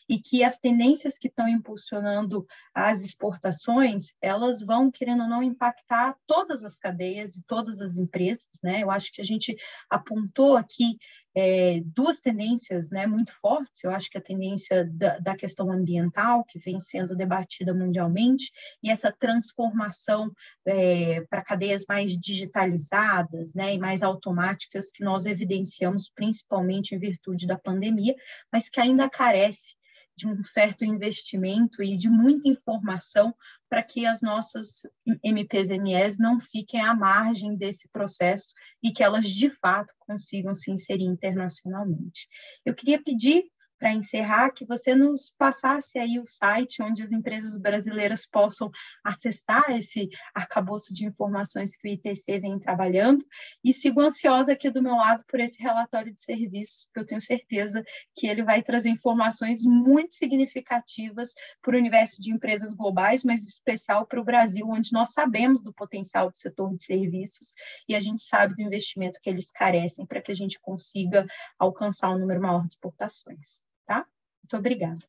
E 0.07 0.17
que 0.17 0.43
as 0.43 0.57
tendências 0.57 1.17
que 1.17 1.27
estão 1.27 1.47
impulsionando 1.47 2.47
as 2.73 3.03
exportações, 3.03 4.13
elas 4.21 4.61
vão, 4.61 4.89
querendo 4.89 5.23
ou 5.23 5.29
não, 5.29 5.43
impactar 5.43 6.15
todas 6.25 6.63
as 6.63 6.77
cadeias 6.77 7.35
e 7.35 7.43
todas 7.43 7.81
as 7.81 7.97
empresas, 7.97 8.47
né? 8.63 8.81
Eu 8.81 8.89
acho 8.89 9.11
que 9.11 9.21
a 9.21 9.25
gente 9.25 9.55
apontou 9.89 10.55
aqui 10.55 10.97
é, 11.35 11.81
duas 11.85 12.19
tendências 12.19 12.89
né, 12.89 13.05
muito 13.05 13.33
fortes. 13.39 13.83
Eu 13.83 13.91
acho 13.91 14.09
que 14.09 14.17
a 14.17 14.21
tendência 14.21 14.85
da, 14.91 15.19
da 15.19 15.35
questão 15.35 15.71
ambiental, 15.71 16.43
que 16.43 16.59
vem 16.59 16.79
sendo 16.79 17.15
debatida 17.15 17.73
mundialmente, 17.73 18.51
e 18.83 18.89
essa 18.89 19.11
transformação 19.11 20.31
é, 20.65 21.21
para 21.29 21.43
cadeias 21.43 21.85
mais 21.87 22.17
digitalizadas 22.17 23.53
né, 23.53 23.73
e 23.75 23.79
mais 23.79 24.03
automáticas 24.03 24.91
que 24.91 25.03
nós 25.03 25.25
evidenciamos 25.25 26.09
principalmente 26.13 26.93
em 26.93 26.99
virtude 26.99 27.47
da 27.47 27.57
pandemia, 27.57 28.15
mas 28.51 28.69
que 28.69 28.79
ainda 28.79 29.09
carece 29.09 29.78
de 30.19 30.27
um 30.27 30.43
certo 30.43 30.83
investimento 30.83 31.81
e 31.81 31.95
de 31.95 32.09
muita 32.09 32.49
informação 32.49 33.33
para 33.69 33.81
que 33.81 34.05
as 34.05 34.21
nossas 34.21 34.81
MPs-MEs 35.23 36.19
não 36.19 36.41
fiquem 36.41 36.81
à 36.81 36.93
margem 36.93 37.55
desse 37.55 37.87
processo 37.87 38.53
e 38.83 38.91
que 38.91 39.01
elas, 39.01 39.27
de 39.29 39.49
fato, 39.49 39.93
consigam 39.97 40.53
se 40.53 40.71
inserir 40.71 41.05
internacionalmente. 41.05 42.27
Eu 42.65 42.75
queria 42.75 43.01
pedir 43.01 43.45
para 43.79 43.93
encerrar, 43.93 44.51
que 44.51 44.65
você 44.65 44.93
nos 44.93 45.33
passasse 45.37 45.97
aí 45.97 46.19
o 46.19 46.25
site 46.25 46.83
onde 46.83 47.01
as 47.01 47.11
empresas 47.11 47.57
brasileiras 47.57 48.25
possam 48.25 48.69
acessar 49.03 49.71
esse 49.71 50.09
arcabouço 50.35 50.93
de 50.93 51.05
informações 51.05 51.75
que 51.77 51.87
o 51.87 51.91
ITC 51.91 52.39
vem 52.39 52.59
trabalhando. 52.59 53.25
E 53.63 53.71
sigo 53.71 54.01
ansiosa 54.01 54.51
aqui 54.51 54.69
do 54.69 54.83
meu 54.83 54.95
lado 54.95 55.23
por 55.27 55.39
esse 55.39 55.61
relatório 55.63 56.13
de 56.13 56.21
serviços, 56.21 56.85
porque 56.85 56.99
eu 56.99 57.05
tenho 57.05 57.21
certeza 57.21 57.81
que 58.15 58.27
ele 58.27 58.43
vai 58.43 58.61
trazer 58.61 58.89
informações 58.89 59.61
muito 59.63 60.13
significativas 60.13 61.33
para 61.61 61.75
o 61.75 61.79
universo 61.79 62.21
de 62.21 62.33
empresas 62.33 62.73
globais, 62.73 63.23
mas 63.23 63.43
especial 63.43 64.05
para 64.05 64.19
o 64.19 64.25
Brasil, 64.25 64.67
onde 64.67 64.91
nós 64.91 65.13
sabemos 65.13 65.61
do 65.61 65.73
potencial 65.73 66.29
do 66.29 66.37
setor 66.37 66.75
de 66.75 66.83
serviços 66.83 67.53
e 67.87 67.95
a 67.95 67.99
gente 67.99 68.21
sabe 68.23 68.55
do 68.55 68.61
investimento 68.61 69.19
que 69.21 69.29
eles 69.29 69.49
carecem 69.49 70.05
para 70.05 70.21
que 70.21 70.31
a 70.31 70.35
gente 70.35 70.59
consiga 70.59 71.25
alcançar 71.57 72.09
um 72.09 72.19
número 72.19 72.41
maior 72.41 72.61
de 72.63 72.69
exportações 72.69 73.68
tá? 73.89 74.05
Muito 74.43 74.55
obrigada. 74.55 74.99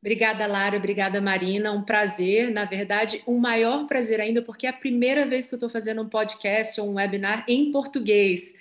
Obrigada, 0.00 0.46
Lara. 0.46 0.76
Obrigada, 0.76 1.20
Marina. 1.20 1.72
Um 1.72 1.82
prazer. 1.82 2.50
Na 2.50 2.64
verdade, 2.64 3.22
um 3.26 3.38
maior 3.38 3.86
prazer 3.86 4.20
ainda, 4.20 4.42
porque 4.42 4.66
é 4.66 4.70
a 4.70 4.72
primeira 4.72 5.24
vez 5.24 5.46
que 5.46 5.54
eu 5.54 5.56
estou 5.56 5.70
fazendo 5.70 6.02
um 6.02 6.08
podcast 6.08 6.78
ou 6.80 6.90
um 6.90 6.94
webinar 6.94 7.46
em 7.48 7.70
português. 7.70 8.52